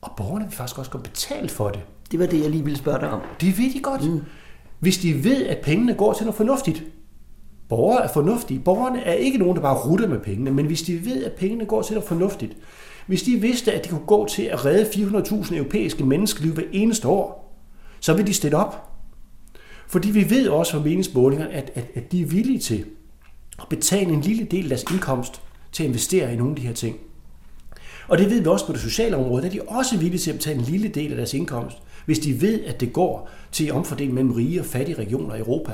Og 0.00 0.10
borgerne 0.16 0.44
vil 0.44 0.54
faktisk 0.54 0.78
også 0.78 0.90
godt 0.90 1.02
betale 1.02 1.48
for 1.48 1.68
det. 1.68 1.80
Det 2.10 2.18
var 2.18 2.26
det, 2.26 2.42
jeg 2.42 2.50
lige 2.50 2.64
ville 2.64 2.78
spørge 2.78 3.00
dig 3.00 3.10
om. 3.10 3.20
Det 3.40 3.58
ved 3.58 3.72
de 3.74 3.80
godt. 3.80 4.04
Mm. 4.04 4.20
Hvis 4.78 4.98
de 4.98 5.24
ved, 5.24 5.46
at 5.46 5.58
pengene 5.58 5.94
går 5.94 6.12
til 6.12 6.24
noget 6.24 6.36
fornuftigt. 6.36 6.84
Borgere 7.68 8.04
er 8.04 8.08
fornuftige. 8.08 8.60
Borgerne 8.60 9.02
er 9.02 9.12
ikke 9.12 9.38
nogen, 9.38 9.56
der 9.56 9.62
bare 9.62 9.76
rutter 9.76 10.08
med 10.08 10.18
pengene, 10.18 10.50
men 10.50 10.66
hvis 10.66 10.82
de 10.82 11.04
ved, 11.04 11.24
at 11.24 11.32
pengene 11.32 11.66
går 11.66 11.82
til 11.82 11.94
noget 11.94 12.08
fornuftigt, 12.08 12.56
hvis 13.08 13.22
de 13.22 13.36
vidste, 13.36 13.72
at 13.72 13.84
de 13.84 13.88
kunne 13.88 14.06
gå 14.06 14.26
til 14.26 14.42
at 14.42 14.64
redde 14.64 14.84
400.000 14.84 15.54
europæiske 15.54 16.04
menneskeliv 16.04 16.52
hver 16.52 16.64
eneste 16.72 17.08
år, 17.08 17.54
så 18.00 18.14
ville 18.14 18.26
de 18.26 18.34
stille 18.34 18.56
op. 18.56 18.90
Fordi 19.86 20.10
vi 20.10 20.30
ved 20.30 20.48
også 20.48 20.72
fra 20.72 20.78
meningsmålingerne, 20.78 21.52
at, 21.52 21.72
at, 21.74 21.84
at 21.94 22.12
de 22.12 22.20
er 22.22 22.26
villige 22.26 22.58
til 22.58 22.84
at 23.58 23.68
betale 23.70 24.12
en 24.12 24.20
lille 24.20 24.44
del 24.44 24.62
af 24.62 24.68
deres 24.68 24.82
indkomst 24.82 25.42
til 25.72 25.82
at 25.82 25.86
investere 25.86 26.32
i 26.32 26.36
nogle 26.36 26.52
af 26.52 26.56
de 26.56 26.66
her 26.66 26.74
ting. 26.74 26.96
Og 28.08 28.18
det 28.18 28.30
ved 28.30 28.40
vi 28.40 28.46
også 28.46 28.66
på 28.66 28.72
det 28.72 28.80
sociale 28.80 29.16
område, 29.16 29.46
at 29.46 29.52
de 29.52 29.58
er 29.58 29.66
også 29.66 29.98
villige 29.98 30.18
til 30.18 30.30
at 30.30 30.36
betale 30.36 30.58
en 30.58 30.64
lille 30.64 30.88
del 30.88 31.10
af 31.10 31.16
deres 31.16 31.34
indkomst, 31.34 31.76
hvis 32.06 32.18
de 32.18 32.40
ved, 32.40 32.64
at 32.64 32.80
det 32.80 32.92
går 32.92 33.30
til 33.52 33.66
at 33.66 33.72
omfordele 33.72 34.12
mellem 34.12 34.32
rige 34.32 34.60
og 34.60 34.66
fattige 34.66 34.98
regioner 34.98 35.34
i 35.34 35.38
Europa. 35.38 35.72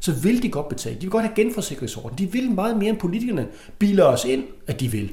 Så 0.00 0.12
vil 0.12 0.42
de 0.42 0.48
godt 0.48 0.68
betale. 0.68 0.96
De 0.96 1.00
vil 1.00 1.10
godt 1.10 1.24
have 1.24 1.34
genforsikringsorden. 1.34 2.18
De 2.18 2.32
vil 2.32 2.50
meget 2.50 2.76
mere 2.76 2.88
end 2.88 2.98
politikerne 2.98 3.46
bilder 3.78 4.04
os 4.04 4.24
ind, 4.24 4.44
at 4.66 4.80
de 4.80 4.90
vil. 4.90 5.10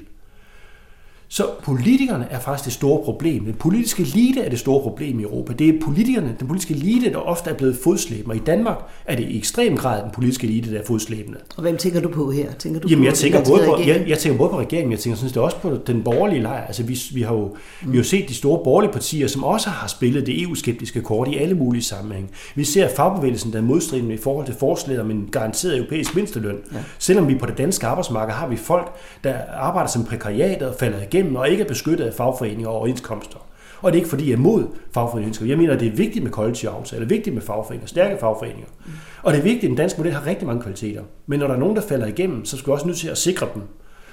Så 1.33 1.47
politikerne 1.63 2.27
er 2.29 2.39
faktisk 2.39 2.65
det 2.65 2.73
store 2.73 3.03
problem. 3.03 3.45
Den 3.45 3.53
politiske 3.53 4.03
elite 4.03 4.41
er 4.41 4.49
det 4.49 4.59
store 4.59 4.81
problem 4.81 5.19
i 5.19 5.23
Europa. 5.23 5.53
Det 5.53 5.69
er 5.69 5.73
politikerne, 5.81 6.35
den 6.39 6.47
politiske 6.47 6.73
elite, 6.73 7.11
der 7.11 7.17
ofte 7.17 7.49
er 7.49 7.53
blevet 7.53 7.77
fodslæbende. 7.83 8.31
Og 8.31 8.35
i 8.35 8.39
Danmark 8.39 8.77
er 9.05 9.15
det 9.15 9.23
i 9.23 9.37
ekstrem 9.37 9.77
grad 9.77 10.03
den 10.03 10.11
politiske 10.13 10.47
elite, 10.47 10.73
der 10.73 10.79
er 10.79 10.83
fodslæbende. 10.85 11.37
Og 11.57 11.61
hvem 11.61 11.77
tænker 11.77 12.01
du 12.01 12.09
på 12.09 12.31
her? 12.31 12.51
Tænker 12.59 12.79
du 12.79 12.87
Jamen, 12.87 13.03
på 13.03 13.05
jeg 13.05 13.13
tænker, 13.13 13.43
både 13.45 13.65
på, 13.65 13.79
jeg, 13.87 14.05
jeg 14.07 14.17
tænker 14.17 14.37
både 14.37 14.49
på 14.49 14.59
regeringen, 14.59 14.91
jeg 14.91 14.99
tænker 14.99 15.17
sådan 15.17 15.33
det 15.33 15.37
også 15.37 15.57
på 15.57 15.77
den 15.87 16.03
borgerlige 16.03 16.41
lejr. 16.41 16.65
Altså, 16.65 16.83
vi, 16.83 16.99
vi, 17.13 17.21
har 17.21 17.33
jo, 17.33 17.45
mm. 17.45 17.91
vi 17.91 17.97
har 17.97 18.03
jo 18.03 18.09
set 18.09 18.29
de 18.29 18.35
store 18.35 18.63
borgerlige 18.63 18.91
partier, 18.91 19.27
som 19.27 19.43
også 19.43 19.69
har 19.69 19.87
spillet 19.87 20.25
det 20.27 20.41
EU-skeptiske 20.41 21.01
kort 21.01 21.27
i 21.27 21.37
alle 21.37 21.55
mulige 21.55 21.83
sammenhæng. 21.83 22.31
Vi 22.55 22.63
ser 22.63 22.89
fagbevægelsen, 22.95 23.51
der 23.51 23.57
er 23.57 23.63
modstridende 23.63 24.13
i 24.13 24.17
forhold 24.17 24.45
til 24.45 24.55
forslaget 24.59 25.01
om 25.01 25.11
en 25.11 25.29
garanteret 25.31 25.77
europæisk 25.77 26.15
mindsteløn. 26.15 26.57
Ja. 26.73 26.77
Selvom 26.99 27.27
vi 27.27 27.35
på 27.35 27.45
det 27.45 27.57
danske 27.57 27.87
arbejdsmarked 27.87 28.33
har 28.33 28.47
vi 28.47 28.55
folk, 28.55 28.95
der 29.23 29.35
arbejder 29.59 29.89
som 29.89 30.05
prekariater 30.05 30.67
og 30.67 30.75
falder 30.79 31.01
igennem 31.01 31.22
og 31.35 31.49
ikke 31.49 31.63
er 31.63 31.67
beskyttet 31.67 32.05
af 32.05 32.13
fagforeninger 32.13 32.69
og 32.69 32.75
overenskomster. 32.75 33.37
Og 33.81 33.91
det 33.91 33.97
er 33.97 34.01
ikke 34.01 34.09
fordi, 34.09 34.25
jeg 34.25 34.33
er 34.33 34.37
imod 34.37 34.67
fagforeninger. 34.93 35.45
Jeg 35.45 35.57
mener, 35.57 35.73
at 35.73 35.79
det 35.79 35.87
er 35.87 35.95
vigtigt 35.95 36.23
med 36.23 36.31
kollektive 36.31 36.71
aftaler, 36.71 37.05
vigtigt 37.05 37.33
med 37.33 37.41
fagforeninger, 37.41 37.87
stærke 37.87 38.17
fagforeninger. 38.19 38.69
Mm. 38.85 38.91
Og 39.23 39.33
det 39.33 39.39
er 39.39 39.43
vigtigt, 39.43 39.63
at 39.63 39.69
den 39.69 39.77
danske 39.77 39.99
model 39.99 40.13
har 40.13 40.25
rigtig 40.25 40.47
mange 40.47 40.61
kvaliteter. 40.61 41.03
Men 41.27 41.39
når 41.39 41.47
der 41.47 41.53
er 41.53 41.59
nogen, 41.59 41.75
der 41.75 41.81
falder 41.81 42.07
igennem, 42.07 42.45
så 42.45 42.57
skal 42.57 42.67
vi 42.67 42.73
også 42.73 42.87
nødt 42.87 42.97
til 42.97 43.07
at 43.07 43.17
sikre 43.17 43.47
dem. 43.53 43.61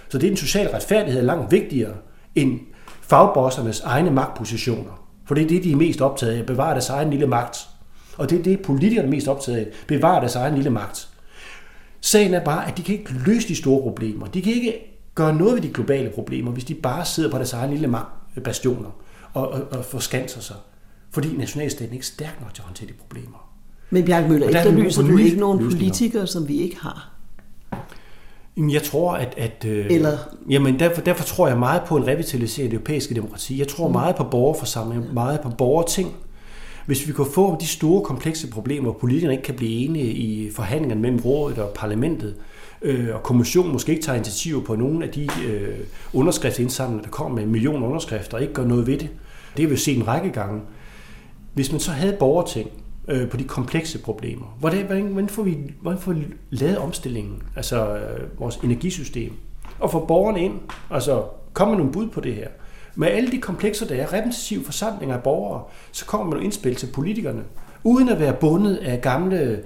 Så 0.09 0.18
det 0.18 0.27
er 0.27 0.31
den 0.31 0.37
sociale 0.37 0.75
retfærdighed 0.75 1.23
langt 1.23 1.53
vigtigere 1.53 1.92
end 2.35 2.61
fagbossernes 3.03 3.81
egne 3.81 4.11
magtpositioner. 4.11 5.07
For 5.27 5.35
det 5.35 5.44
er 5.44 5.49
det, 5.49 5.64
de 5.64 5.73
er 5.73 5.77
mest 5.77 6.01
optaget 6.01 6.33
af, 6.33 6.38
at 6.38 6.46
bevare 6.46 6.73
deres 6.73 6.88
egen 6.88 7.11
lille 7.11 7.27
magt. 7.27 7.59
Og 8.18 8.31
det 8.31 8.38
er 8.38 8.42
det, 8.42 8.61
politikerne 8.61 9.07
er 9.07 9.11
mest 9.11 9.29
optaget 9.29 9.59
af, 9.59 9.66
bevare 9.87 10.20
deres 10.20 10.37
egen 10.37 10.55
lille 10.55 10.70
magt. 10.70 11.09
Sagen 12.01 12.35
er 12.35 12.44
bare, 12.44 12.68
at 12.68 12.77
de 12.77 12.83
kan 12.83 12.94
ikke 12.94 13.12
løse 13.27 13.49
de 13.49 13.57
store 13.57 13.83
problemer. 13.83 14.27
De 14.27 14.42
kan 14.42 14.53
ikke 14.53 14.89
gøre 15.20 15.37
noget 15.37 15.54
ved 15.54 15.62
de 15.62 15.68
globale 15.68 16.11
problemer, 16.11 16.50
hvis 16.50 16.64
de 16.64 16.74
bare 16.74 17.04
sidder 17.04 17.30
på 17.30 17.37
deres 17.37 17.52
egen 17.52 17.70
lille 17.70 17.96
bastioner 18.44 18.90
og, 19.35 19.48
og, 19.48 19.62
og 19.70 19.85
forskanser 19.85 20.40
sig. 20.40 20.56
Fordi 21.11 21.37
nationalstaten 21.37 21.88
er 21.88 21.92
ikke 21.92 22.06
stærk 22.06 22.40
nok 22.40 22.54
til 22.54 22.62
at 22.62 22.66
håndtere 22.66 22.88
de 22.88 22.92
problemer. 22.92 23.50
Men 23.90 24.04
Bjarke 24.04 24.28
Møller, 24.28 24.48
efterlyser 24.48 25.02
du 25.02 25.16
ikke 25.16 25.40
nogen 25.40 25.59
politikere, 25.59 26.26
som 26.26 26.48
vi 26.48 26.56
ikke 26.61 26.76
har? 26.80 27.11
Jeg 28.56 28.83
tror, 28.83 29.12
at... 29.12 29.35
at 29.37 29.64
øh, 29.66 29.87
Eller? 29.90 30.18
Jamen, 30.50 30.78
derfor, 30.78 31.00
derfor 31.00 31.24
tror 31.24 31.48
jeg 31.48 31.59
meget 31.59 31.83
på 31.87 31.96
en 31.96 32.06
det 32.06 32.72
europæiske 32.72 33.14
demokrati. 33.14 33.59
Jeg 33.59 33.68
tror 33.68 33.87
mm. 33.87 33.92
meget 33.92 34.16
på 34.16 34.24
borgerforsamling, 34.24 35.14
meget 35.14 35.40
på 35.40 35.50
borgerting. 35.59 36.12
Hvis 36.87 37.09
vi 37.09 37.12
kunne 37.12 37.33
få 37.35 37.56
de 37.61 37.66
store, 37.66 38.04
komplekse 38.04 38.50
problemer, 38.50 38.83
hvor 38.83 38.98
politikerne 39.00 39.35
ikke 39.35 39.44
kan 39.44 39.54
blive 39.54 39.70
enige 39.70 40.12
i 40.12 40.50
forhandlingerne 40.50 41.00
mellem 41.00 41.20
rådet 41.20 41.59
og 41.59 41.70
parlamentet, 41.74 42.35
øh, 42.83 43.14
og 43.14 43.23
kommissionen 43.23 43.73
måske 43.73 43.93
ikke 43.93 44.03
tager 44.03 44.16
initiativ 44.16 44.64
på 44.64 44.77
nogle 44.77 45.05
af 45.05 45.11
de 45.11 45.29
øh, 45.47 45.79
underskriftsindsamlinger, 46.12 47.03
der 47.03 47.11
kommer 47.11 47.35
med 47.35 47.43
en 47.43 47.53
million 47.53 47.83
underskrifter, 47.83 48.37
og 48.37 48.43
ikke 48.43 48.55
gør 48.55 48.64
noget 48.64 48.87
ved 48.87 48.99
det. 48.99 49.09
Det 49.57 49.64
har 49.64 49.71
vi 49.71 49.77
set 49.77 49.97
en 49.97 50.09
række 50.09 50.31
gange. 50.31 50.61
Hvis 51.55 51.73
man 51.73 51.81
så 51.81 51.90
havde 51.90 52.16
borgerting 52.19 52.71
øh, 53.09 53.29
på 53.29 53.37
de 53.37 53.45
komplekse 53.45 53.99
problemer, 53.99 54.57
hvordan, 54.59 54.87
hvordan, 54.87 55.29
får 55.29 55.43
vi, 55.43 55.59
hvordan 55.81 56.01
får 56.01 56.12
vi 56.12 56.27
lavet 56.51 56.79
omstillingen, 56.79 57.43
altså 57.57 57.97
øh, 57.97 58.40
vores 58.40 58.57
energisystem, 58.57 59.33
og 59.79 59.90
få 59.90 60.07
borgerne 60.07 60.40
ind, 60.40 60.55
altså 60.90 61.25
kommer 61.53 61.77
nogle 61.77 61.93
bud 61.93 62.09
på 62.09 62.21
det 62.21 62.35
her. 62.35 62.49
Med 62.95 63.09
alle 63.09 63.31
de 63.31 63.38
komplekser, 63.38 63.87
der 63.87 63.95
er 63.95 64.12
repræsentative 64.12 64.64
forsamlinger 64.64 65.16
af 65.16 65.23
borgere, 65.23 65.62
så 65.93 66.07
kommer 66.07 66.25
man 66.25 66.31
nogle 66.31 66.45
indspil 66.45 66.75
til 66.75 66.87
politikerne, 66.87 67.43
uden 67.85 68.09
at 68.09 68.21
være 68.21 68.33
bundet 68.33 68.77
af 68.77 69.01
gamle 69.01 69.62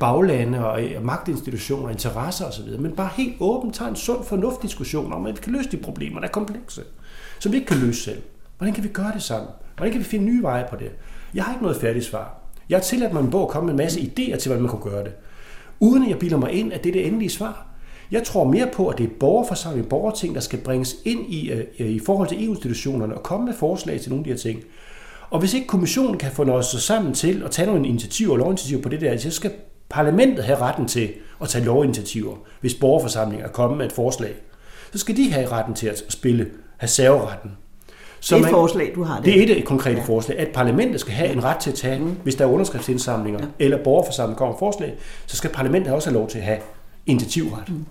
baglande 0.00 0.66
og 0.66 0.80
magtinstitutioner, 1.02 1.88
interesser 1.88 2.44
osv., 2.44 2.80
men 2.80 2.92
bare 2.92 3.10
helt 3.16 3.36
åbent 3.40 3.74
tager 3.74 3.88
en 3.88 3.96
sund 3.96 4.24
fornuftdiskussion 4.24 5.12
om, 5.12 5.26
at 5.26 5.36
vi 5.36 5.40
kan 5.42 5.52
løse 5.52 5.70
de 5.70 5.76
problemer, 5.76 6.20
der 6.20 6.28
er 6.28 6.32
komplekse, 6.32 6.82
som 7.38 7.52
vi 7.52 7.56
ikke 7.56 7.68
kan 7.68 7.78
løse 7.78 8.02
selv. 8.02 8.22
Hvordan 8.58 8.74
kan 8.74 8.84
vi 8.84 8.88
gøre 8.88 9.12
det 9.14 9.22
sammen? 9.22 9.50
Hvordan 9.76 9.92
kan 9.92 10.00
vi 10.00 10.04
finde 10.04 10.24
nye 10.24 10.42
veje 10.42 10.66
på 10.70 10.76
det? 10.76 10.90
Jeg 11.34 11.44
har 11.44 11.52
ikke 11.52 11.62
noget 11.62 11.76
færdigt 11.76 12.04
svar. 12.04 12.38
Jeg 12.68 12.78
har 12.78 12.82
tilladt 12.82 13.12
mig 13.12 13.20
en 13.20 13.30
bog 13.30 13.42
at 13.42 13.48
komme 13.48 13.66
med 13.66 13.72
en 13.72 13.84
masse 13.84 14.00
idéer 14.00 14.36
til, 14.36 14.48
hvordan 14.48 14.62
man 14.62 14.70
kunne 14.70 14.92
gøre 14.92 15.04
det. 15.04 15.12
Uden 15.80 16.02
at 16.02 16.10
jeg 16.10 16.18
bilder 16.18 16.36
mig 16.36 16.52
ind, 16.52 16.72
at 16.72 16.84
det 16.84 16.90
er 16.90 16.92
det 16.92 17.06
endelige 17.06 17.30
svar. 17.30 17.66
Jeg 18.10 18.24
tror 18.24 18.44
mere 18.44 18.68
på, 18.72 18.88
at 18.88 18.98
det 18.98 19.04
er 19.04 19.10
borgerforsamling, 19.20 19.88
borgerting, 19.88 20.34
der 20.34 20.40
skal 20.40 20.58
bringes 20.58 20.96
ind 21.04 21.32
i, 21.32 21.50
øh, 21.50 21.64
i 21.78 21.98
forhold 21.98 22.28
til 22.28 22.44
EU-institutionerne 22.44 23.14
og 23.14 23.22
komme 23.22 23.46
med 23.46 23.54
forslag 23.54 24.00
til 24.00 24.10
nogle 24.10 24.20
af 24.20 24.24
de 24.24 24.30
her 24.30 24.38
ting. 24.38 24.62
Og 25.30 25.38
hvis 25.38 25.54
ikke 25.54 25.66
kommissionen 25.66 26.18
kan 26.18 26.32
få 26.32 26.44
noget 26.44 26.64
sig 26.64 26.80
sammen 26.80 27.14
til 27.14 27.42
at 27.44 27.50
tage 27.50 27.66
nogle 27.66 27.88
initiativer 27.88 28.32
og 28.32 28.38
lovinitiativer 28.38 28.82
på 28.82 28.88
det 28.88 29.00
der, 29.00 29.18
så 29.18 29.30
skal 29.30 29.52
parlamentet 29.88 30.44
have 30.44 30.58
retten 30.58 30.88
til 30.88 31.12
at 31.42 31.48
tage 31.48 31.64
lovinitiativer, 31.64 32.36
hvis 32.60 32.74
borgerforsamlinger 32.74 33.46
er 33.46 33.50
kommet 33.50 33.78
med 33.78 33.86
et 33.86 33.92
forslag. 33.92 34.34
Så 34.92 34.98
skal 34.98 35.16
de 35.16 35.32
have 35.32 35.48
retten 35.48 35.74
til 35.74 35.86
at 35.86 36.04
spille, 36.08 36.46
have 36.76 36.88
serveretten. 36.88 37.50
Så 38.20 38.34
det 38.34 38.42
er 38.42 38.46
et 38.46 38.52
man, 38.52 38.58
forslag, 38.58 38.92
du 38.94 39.02
har 39.02 39.16
det. 39.16 39.24
Det 39.24 39.38
er 39.38 39.42
et, 39.42 39.58
et 39.58 39.64
konkret 39.64 39.96
ja. 39.96 40.02
forslag, 40.02 40.38
at 40.38 40.48
parlamentet 40.48 41.00
skal 41.00 41.12
have 41.12 41.32
en 41.32 41.44
ret 41.44 41.56
til 41.56 41.70
at 41.70 41.76
tage, 41.76 41.98
mm. 41.98 42.16
hvis 42.22 42.34
der 42.34 42.44
er 42.44 42.48
underskriftsindsamlinger, 42.48 43.40
ja. 43.40 43.64
eller 43.64 43.84
borgerforsamlinger 43.84 44.38
kommer 44.38 44.58
forslag, 44.58 44.94
så 45.26 45.36
skal 45.36 45.50
parlamentet 45.50 45.92
også 45.92 46.08
have 46.10 46.18
lov 46.18 46.28
til 46.28 46.38
at 46.38 46.44
have 46.44 46.58
initiativret. 47.06 47.68
Mm. 47.68 47.84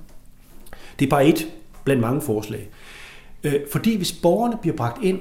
Det 1.00 1.06
er 1.06 1.10
bare 1.10 1.26
et 1.26 1.48
blandt 1.84 2.02
mange 2.02 2.22
forslag. 2.22 2.70
Øh, 3.44 3.54
fordi 3.72 3.98
hvis 3.98 4.12
borgerne 4.12 4.58
bliver 4.62 4.76
bragt 4.76 5.04
ind, 5.04 5.20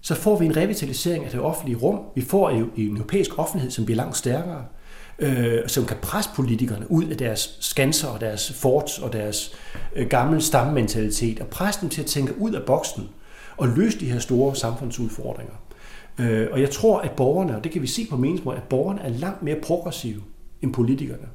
så 0.00 0.14
får 0.14 0.38
vi 0.38 0.46
en 0.46 0.56
revitalisering 0.56 1.24
af 1.24 1.30
det 1.30 1.40
offentlige 1.40 1.78
rum. 1.78 2.00
Vi 2.14 2.20
får 2.20 2.50
en 2.50 2.96
europæisk 2.96 3.38
offentlighed, 3.38 3.70
som 3.70 3.84
bliver 3.84 3.96
langt 3.96 4.16
stærkere, 4.16 4.64
øh, 5.18 5.60
som 5.66 5.84
kan 5.84 5.96
presse 6.02 6.30
politikerne 6.34 6.90
ud 6.90 7.04
af 7.04 7.16
deres 7.16 7.56
skanser 7.60 8.08
og 8.08 8.20
deres 8.20 8.52
forts 8.52 8.98
og 8.98 9.12
deres 9.12 9.54
øh, 9.96 10.06
gamle 10.06 10.40
stammentalitet, 10.40 11.40
og 11.40 11.46
presse 11.46 11.80
dem 11.80 11.88
til 11.88 12.00
at 12.00 12.06
tænke 12.06 12.40
ud 12.40 12.52
af 12.52 12.62
boksen 12.66 13.08
og 13.56 13.68
løse 13.68 14.00
de 14.00 14.12
her 14.12 14.18
store 14.18 14.56
samfundsudfordringer. 14.56 15.54
Øh, 16.18 16.48
og 16.52 16.60
jeg 16.60 16.70
tror, 16.70 16.98
at 16.98 17.10
borgerne, 17.10 17.56
og 17.56 17.64
det 17.64 17.72
kan 17.72 17.82
vi 17.82 17.86
se 17.86 18.06
på 18.10 18.16
meningsmål, 18.16 18.56
at 18.56 18.62
borgerne 18.62 19.00
er 19.00 19.08
langt 19.08 19.42
mere 19.42 19.56
progressive 19.62 20.22
end 20.62 20.72
politikerne. 20.72 21.28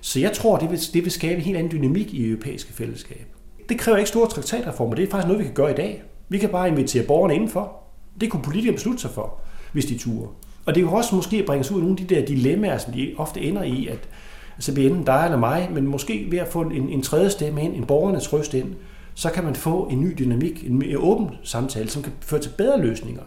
Så 0.00 0.20
jeg 0.20 0.32
tror, 0.32 0.58
det 0.58 0.70
vil, 0.70 0.78
det 0.94 1.04
vil 1.04 1.12
skabe 1.12 1.34
en 1.34 1.40
helt 1.40 1.56
anden 1.56 1.72
dynamik 1.72 2.14
i 2.14 2.28
europæiske 2.28 2.72
fællesskab. 2.72 3.26
Det 3.68 3.78
kræver 3.78 3.98
ikke 3.98 4.08
store 4.08 4.28
traktatreformer. 4.28 4.94
Det 4.94 5.04
er 5.04 5.10
faktisk 5.10 5.26
noget, 5.26 5.38
vi 5.38 5.44
kan 5.44 5.54
gøre 5.54 5.70
i 5.70 5.74
dag. 5.74 6.02
Vi 6.28 6.38
kan 6.38 6.48
bare 6.48 6.68
invitere 6.68 7.06
borgerne 7.06 7.34
indenfor. 7.34 7.77
Det 8.20 8.30
kunne 8.30 8.42
politikere 8.42 8.74
beslutte 8.74 9.00
sig 9.00 9.10
for, 9.10 9.40
hvis 9.72 9.86
de 9.86 9.98
turde. 9.98 10.28
Og 10.66 10.74
det 10.74 10.84
kan 10.84 10.92
også 10.92 11.14
måske 11.14 11.42
bringe 11.42 11.60
os 11.60 11.70
ud 11.70 11.76
af 11.76 11.82
nogle 11.82 12.00
af 12.00 12.06
de 12.06 12.14
der 12.14 12.26
dilemmaer, 12.26 12.78
som 12.78 12.92
de 12.92 13.14
ofte 13.16 13.40
ender 13.40 13.62
i, 13.62 13.86
at 13.86 14.08
altså, 14.54 14.66
så 14.66 14.74
bliver 14.74 14.90
enten 14.90 15.04
dig 15.04 15.22
eller 15.24 15.38
mig, 15.38 15.68
men 15.72 15.86
måske 15.86 16.26
ved 16.30 16.38
at 16.38 16.48
få 16.48 16.60
en, 16.60 16.88
en 16.88 17.02
tredje 17.02 17.30
stemme 17.30 17.62
ind, 17.62 17.74
en 17.74 17.86
borgernes 17.86 18.32
røst 18.32 18.54
ind, 18.54 18.74
så 19.14 19.30
kan 19.30 19.44
man 19.44 19.54
få 19.54 19.88
en 19.90 20.00
ny 20.00 20.14
dynamik, 20.18 20.66
en 20.66 20.78
mere 20.78 20.98
åben 20.98 21.28
samtale, 21.42 21.88
som 21.88 22.02
kan 22.02 22.12
føre 22.20 22.40
til 22.40 22.50
bedre 22.58 22.80
løsninger. 22.80 23.22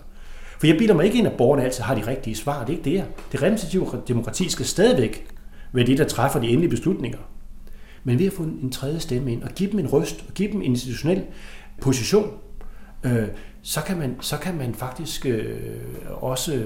For 0.59 0.67
jeg 0.67 0.77
bilder 0.77 0.95
mig 0.95 1.05
ikke 1.05 1.17
ind, 1.17 1.27
at 1.27 1.33
borgerne 1.37 1.63
altid 1.63 1.83
har 1.83 1.95
de 1.95 2.07
rigtige 2.07 2.35
svar. 2.35 2.59
Det 2.65 2.73
er 2.73 2.77
ikke 2.77 2.89
det 2.89 2.99
her. 2.99 3.05
Det 3.31 3.41
repræsentative 3.41 4.01
demokrati 4.07 4.49
skal 4.49 4.65
stadigvæk 4.65 5.27
være 5.73 5.85
det, 5.85 5.97
der 5.97 6.05
træffer 6.05 6.39
de 6.39 6.47
endelige 6.47 6.69
beslutninger. 6.69 7.19
Men 8.03 8.19
ved 8.19 8.25
at 8.25 8.33
få 8.33 8.43
en 8.43 8.71
tredje 8.71 8.99
stemme 8.99 9.31
ind 9.31 9.43
og 9.43 9.49
give 9.49 9.71
dem 9.71 9.79
en 9.79 9.87
røst 9.87 10.25
og 10.27 10.33
give 10.33 10.51
dem 10.51 10.61
en 10.61 10.71
institutionel 10.71 11.23
position, 11.81 12.31
øh, 13.03 13.27
så, 13.61 13.81
kan 13.81 13.97
man, 13.97 14.15
så 14.21 14.37
kan 14.37 14.57
man 14.57 14.75
faktisk 14.75 15.25
øh, 15.25 15.59
også 16.09 16.65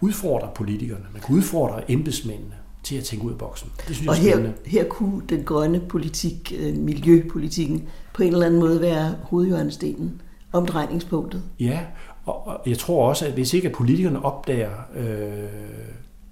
udfordre 0.00 0.48
politikerne. 0.54 1.04
Man 1.12 1.22
kan 1.22 1.36
udfordre 1.36 1.90
embedsmændene 1.90 2.54
til 2.82 2.96
at 2.96 3.04
tænke 3.04 3.24
ud 3.24 3.32
af 3.32 3.38
boksen. 3.38 3.70
Det 3.88 3.96
synes 3.96 4.08
og 4.08 4.26
jeg 4.26 4.38
her, 4.38 4.50
her 4.66 4.84
kunne 4.84 5.22
den 5.28 5.44
grønne 5.44 5.80
politik, 5.80 6.52
øh, 6.58 6.76
miljøpolitikken, 6.76 7.88
på 8.14 8.22
en 8.22 8.32
eller 8.32 8.46
anden 8.46 8.60
måde 8.60 8.80
være 8.80 9.14
hovedhjørnestenen, 9.22 10.20
omdrejningspunktet. 10.52 11.42
Ja, 11.60 11.80
og, 12.24 12.46
og 12.46 12.60
jeg 12.66 12.78
tror 12.78 13.08
også, 13.08 13.26
at 13.26 13.32
hvis 13.32 13.54
ikke 13.54 13.68
at 13.68 13.74
politikerne 13.74 14.24
opdager 14.24 14.70
øh, 14.96 15.32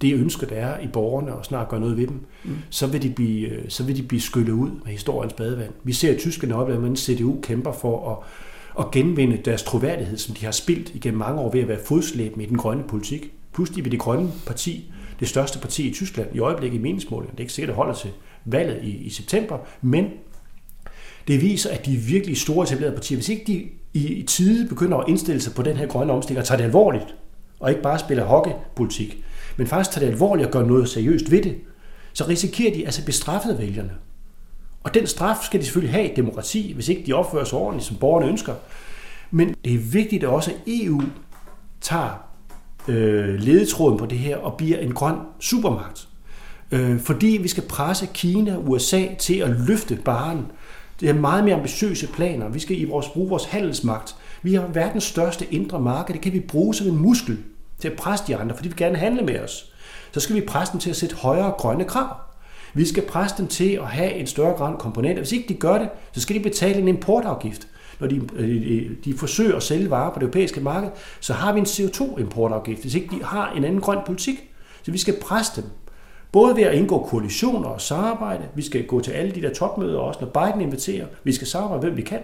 det 0.01 0.15
ønske, 0.15 0.47
der 0.47 0.57
er 0.57 0.81
i 0.81 0.87
borgerne, 0.87 1.35
og 1.35 1.45
snart 1.45 1.69
gøre 1.69 1.81
noget 1.81 1.97
ved 1.97 2.07
dem, 2.07 2.27
mm. 2.45 2.57
så, 2.71 2.87
vil 2.87 3.03
de 3.03 3.11
blive, 3.11 3.49
øh, 3.49 3.65
så 3.69 3.85
vil 3.85 3.97
de 3.97 4.03
blive 4.03 4.21
skyllet 4.21 4.53
ud 4.53 4.71
med 4.71 4.93
historiens 4.93 5.33
badevand. 5.33 5.73
Vi 5.85 5.93
ser, 5.93 6.13
at 6.13 6.19
tyskerne 6.19 6.55
oplever, 6.55 6.79
at 6.79 6.83
man 6.83 6.97
CDU 6.97 7.41
kæmper 7.43 7.73
for 7.73 8.11
at, 8.13 8.17
at 8.79 8.91
genvinde 8.91 9.37
deres 9.45 9.63
troværdighed, 9.63 10.19
som 10.19 10.35
de 10.35 10.45
har 10.45 10.53
spildt 10.53 10.95
igennem 10.95 11.19
mange 11.19 11.41
år 11.41 11.53
ved 11.53 11.61
at 11.61 11.69
være 11.69 11.79
fodslæbende 11.85 12.45
i 12.45 12.49
den 12.49 12.59
grønne 12.59 12.85
politik. 12.89 13.33
Pludselig 13.55 13.85
vil 13.85 13.93
det 13.93 14.01
grønne 14.01 14.33
parti 14.47 14.93
det 15.21 15.29
største 15.29 15.59
parti 15.59 15.89
i 15.89 15.93
Tyskland 15.93 16.29
i 16.35 16.39
øjeblikket 16.39 16.79
i 16.79 16.83
meningsmålingen. 16.83 17.33
Det 17.33 17.41
er 17.41 17.45
ikke 17.45 17.53
sikkert, 17.53 17.69
at 17.69 17.73
det 17.73 17.77
holder 17.77 17.95
til 17.95 18.11
valget 18.45 18.79
i, 18.83 18.91
i 18.91 19.11
september, 19.11 19.59
men 19.83 20.07
det 21.29 21.41
viser, 21.43 21.71
at 21.71 21.87
de 21.87 21.97
virkelig 21.97 22.37
store 22.37 22.65
etablerede 22.65 22.95
partier, 22.95 23.17
hvis 23.17 23.29
ikke 23.29 23.45
de 23.47 23.69
i, 23.95 24.15
i 24.15 24.23
tide 24.23 24.69
begynder 24.69 24.99
at 24.99 25.09
indstille 25.09 25.41
sig 25.41 25.55
på 25.55 25.63
den 25.63 25.77
her 25.77 25.87
grønne 25.87 26.13
omstilling 26.13 26.41
og 26.41 26.47
tager 26.47 26.57
det 26.57 26.65
alvorligt, 26.65 27.15
og 27.61 27.71
ikke 27.71 27.83
bare 27.83 27.99
spiller 27.99 28.25
hockeypolitik, 28.25 29.25
men 29.57 29.67
faktisk 29.67 29.95
tager 29.95 30.07
det 30.07 30.13
alvorligt 30.13 30.47
og 30.47 30.53
gør 30.53 30.65
noget 30.65 30.89
seriøst 30.89 31.31
ved 31.31 31.43
det, 31.43 31.57
så 32.13 32.25
risikerer 32.29 32.75
de 32.75 32.85
altså 32.85 33.05
bestraffet 33.05 33.59
vælgerne. 33.59 33.91
Og 34.85 34.95
den 34.95 35.07
straf 35.07 35.37
skal 35.43 35.61
de 35.61 35.65
selvfølgelig 35.65 35.95
have 35.95 36.13
i 36.13 36.15
demokrati, 36.15 36.73
hvis 36.73 36.89
ikke 36.89 37.03
de 37.07 37.13
opfører 37.13 37.45
sig 37.45 37.59
ordentligt, 37.59 37.87
som 37.87 37.97
borgerne 37.97 38.27
ønsker. 38.27 38.55
Men 39.31 39.55
det 39.65 39.75
er 39.75 39.79
vigtigt 39.79 40.25
at 40.25 40.29
også, 40.29 40.51
at 40.51 40.57
EU 40.67 41.03
tager 41.81 42.25
øh, 42.89 43.35
ledetråden 43.35 43.99
på 43.99 44.07
det 44.07 44.19
her 44.19 44.37
og 44.37 44.57
bliver 44.57 44.79
en 44.79 44.95
grøn 44.95 45.17
supermagt. 45.41 46.09
Øh, 46.71 47.01
fordi 47.01 47.39
vi 47.43 47.49
skal 47.49 47.63
presse 47.63 48.09
Kina 48.15 48.57
og 48.57 48.69
USA 48.69 49.07
til 49.19 49.35
at 49.35 49.51
løfte 49.51 49.97
baren. 50.05 50.47
Det 51.01 51.09
er 51.09 51.15
meget 51.15 51.45
mere 51.45 51.55
ambitiøse 51.55 52.07
planer. 52.07 52.49
Vi 52.49 52.59
skal 52.59 52.81
i 52.81 52.85
vores, 52.85 53.09
bruge 53.09 53.29
vores 53.29 53.45
handelsmagt. 53.45 54.17
Vi 54.43 54.55
har 54.55 54.67
verdens 54.67 55.05
største 55.05 55.55
indre 55.55 55.81
marked. 55.81 56.15
Det 56.15 56.23
kan 56.23 56.33
vi 56.33 56.41
bruge 56.41 56.75
som 56.75 56.87
en 56.87 56.97
muskel 56.97 57.39
til 57.79 57.89
at 57.89 57.97
presse 57.97 58.27
de 58.27 58.37
andre, 58.37 58.57
for 58.57 58.63
de 58.63 58.69
vil 58.69 58.77
gerne 58.77 58.97
handle 58.97 59.23
med 59.23 59.41
os. 59.41 59.73
Så 60.13 60.21
skal 60.21 60.37
vi 60.37 60.41
presse 60.41 60.73
dem 60.73 60.81
til 60.81 60.91
at 60.91 60.97
sætte 60.97 61.17
højere 61.17 61.51
grønne 61.59 61.85
krav. 61.85 62.30
Vi 62.75 62.87
skal 62.87 63.03
presse 63.07 63.37
dem 63.39 63.47
til 63.47 63.73
at 63.73 63.87
have 63.87 64.13
en 64.13 64.27
større 64.27 64.57
grøn 64.57 64.77
komponent. 64.77 65.19
Hvis 65.19 65.33
ikke 65.33 65.49
de 65.49 65.55
gør 65.55 65.79
det, 65.79 65.89
så 66.13 66.21
skal 66.21 66.37
de 66.37 66.41
betale 66.41 66.79
en 66.79 66.89
importafgift. 66.89 67.69
Når 68.01 68.07
de, 68.07 68.21
de, 68.39 68.97
de 69.05 69.15
forsøger 69.15 69.57
at 69.57 69.63
sælge 69.63 69.91
varer 69.91 70.13
på 70.13 70.19
det 70.19 70.23
europæiske 70.23 70.61
marked, 70.61 70.91
så 71.21 71.33
har 71.33 71.53
vi 71.53 71.61
en 71.61 71.67
CO2-importafgift, 71.67 72.83
hvis 72.83 72.95
ikke 72.95 73.17
de 73.17 73.25
har 73.25 73.53
en 73.53 73.65
anden 73.65 73.81
grøn 73.81 73.99
politik. 74.07 74.51
Så 74.83 74.91
vi 74.91 74.99
skal 74.99 75.15
presse 75.21 75.63
dem. 75.63 75.71
Både 76.33 76.57
ved 76.57 76.63
at 76.63 76.75
indgå 76.75 77.03
koalitioner 77.03 77.69
og 77.69 77.81
samarbejde. 77.81 78.45
Vi 78.55 78.63
skal 78.63 78.87
gå 78.87 79.01
til 79.01 79.11
alle 79.11 79.35
de 79.35 79.43
der 79.43 79.55
topmøder 79.55 79.99
også, 79.99 80.21
når 80.21 80.45
Biden 80.45 80.61
inviterer. 80.61 81.07
Vi 81.25 81.33
skal 81.33 81.47
samarbejde, 81.47 81.81
hvem 81.81 81.97
vi 81.97 82.03
kan. 82.03 82.21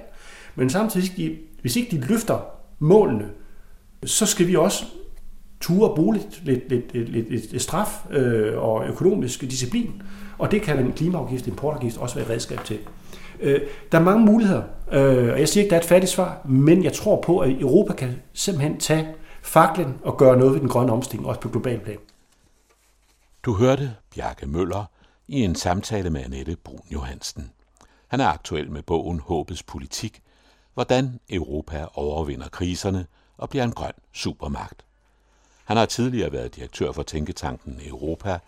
Men 0.55 0.71
samtidig, 0.71 1.39
hvis 1.61 1.77
ikke 1.77 1.97
de 1.97 2.07
løfter 2.07 2.39
målene, 2.79 3.29
så 4.05 4.27
skal 4.27 4.47
vi 4.47 4.57
også 4.57 4.85
ture 5.61 5.95
bruge 5.95 6.15
lidt, 6.15 6.45
lidt, 6.45 6.69
lidt, 6.69 6.93
lidt, 6.93 7.09
lidt, 7.09 7.53
lidt 7.53 7.63
straf 7.63 8.07
øh, 8.11 8.59
og 8.59 8.87
økonomisk 8.89 9.41
disciplin. 9.41 10.03
Og 10.39 10.51
det 10.51 10.63
kan 10.63 10.79
en 10.79 10.93
klimaafgift, 10.93 11.47
importafgift 11.47 11.97
også 11.97 12.15
være 12.15 12.25
et 12.25 12.31
redskab 12.31 12.65
til. 12.65 12.79
Øh, 13.41 13.61
der 13.93 13.99
er 13.99 14.03
mange 14.03 14.27
muligheder, 14.27 14.63
øh, 14.93 15.33
og 15.33 15.41
jeg 15.41 15.49
siger 15.49 15.65
ikke, 15.65 15.71
der 15.71 15.77
er 15.77 15.81
et 15.81 15.87
fattigt 15.89 16.13
svar, 16.13 16.41
men 16.45 16.85
jeg 16.85 16.93
tror 16.93 17.21
på, 17.21 17.39
at 17.39 17.51
Europa 17.61 17.93
kan 17.93 18.15
simpelthen 18.33 18.79
tage 18.79 19.09
faklen 19.43 19.95
og 20.03 20.17
gøre 20.17 20.37
noget 20.37 20.53
ved 20.53 20.61
den 20.61 20.69
grønne 20.69 20.93
omstilling, 20.93 21.29
også 21.29 21.41
på 21.41 21.49
global 21.49 21.81
plan. 21.81 21.99
Du 23.43 23.55
hørte 23.55 23.95
Bjarke 24.15 24.47
Møller 24.47 24.85
i 25.29 25.41
en 25.41 25.55
samtale 25.55 26.11
med 26.11 26.25
Annette 26.25 26.57
Brun 26.65 26.81
Johansen. 26.93 27.51
Han 28.09 28.21
er 28.21 28.27
aktuel 28.27 28.71
med 28.71 28.83
bogen 28.83 29.21
Håbets 29.21 29.63
politik, 29.63 30.23
hvordan 30.75 31.21
Europa 31.31 31.87
overvinder 31.95 32.49
kriserne 32.49 33.07
og 33.37 33.49
bliver 33.49 33.65
en 33.65 33.73
grøn 33.73 33.93
supermagt. 34.13 34.85
Han 35.67 35.77
har 35.77 35.87
tidligere 35.87 36.33
været 36.33 36.57
direktør 36.57 36.93
for 36.93 37.03
Tænketanken 37.03 37.81
Europa 37.87 38.39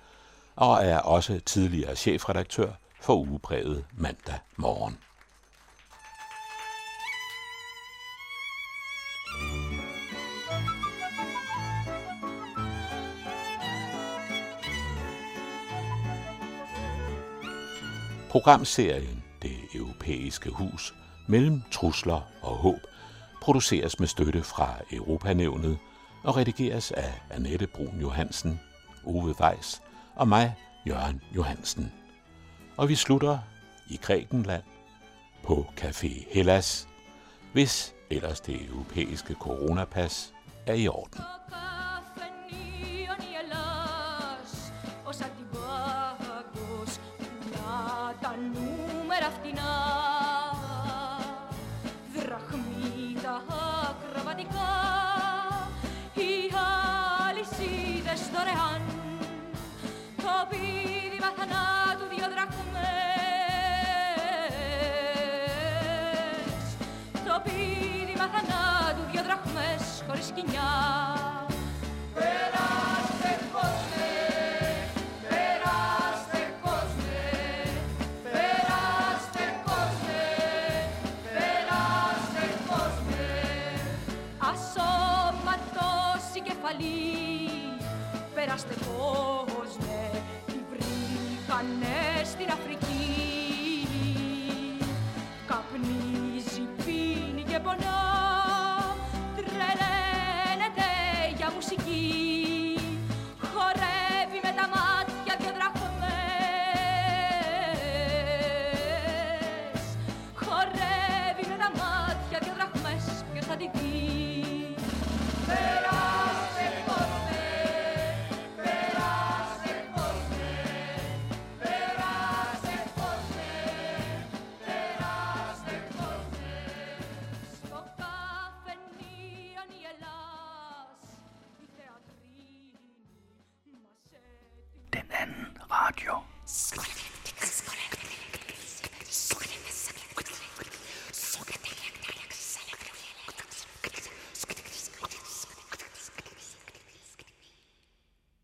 og 0.57 0.85
er 0.85 0.99
også 0.99 1.41
tidligere 1.47 1.97
chefredaktør 1.97 2.71
for 3.01 3.15
ugebrevet 3.15 3.85
mandag 3.97 4.39
morgen. 4.57 4.99
Programserien 18.31 19.25
Det 19.43 19.57
Europæiske 19.75 20.51
Hus 20.51 20.95
mellem 21.27 21.63
trusler 21.73 22.21
og 22.43 22.57
håb 22.57 22.81
produceres 23.43 24.01
med 24.01 24.09
støtte 24.09 24.43
fra 24.43 24.75
Europanævnet 24.93 25.79
og 26.25 26.37
redigeres 26.37 26.93
af 26.93 27.23
Annette 27.31 27.67
Brun 27.67 28.01
Johansen, 28.01 28.61
Ove 29.05 29.35
Weiss 29.41 29.83
og 30.15 30.29
mig, 30.29 30.55
Jørgen 30.87 31.23
Johansen. 31.37 31.93
Og 32.77 32.89
vi 32.89 32.95
slutter 32.95 33.39
i 33.91 33.97
Grækenland 33.97 34.63
på 35.45 35.67
Café 35.81 36.35
Hellas, 36.35 36.89
hvis 37.53 37.95
ellers 38.11 38.41
det 38.41 38.67
europæiske 38.69 39.35
coronapas 39.35 40.33
er 40.67 40.75
i 40.75 40.89
orden. 40.89 41.21
Меня. 70.43 71.08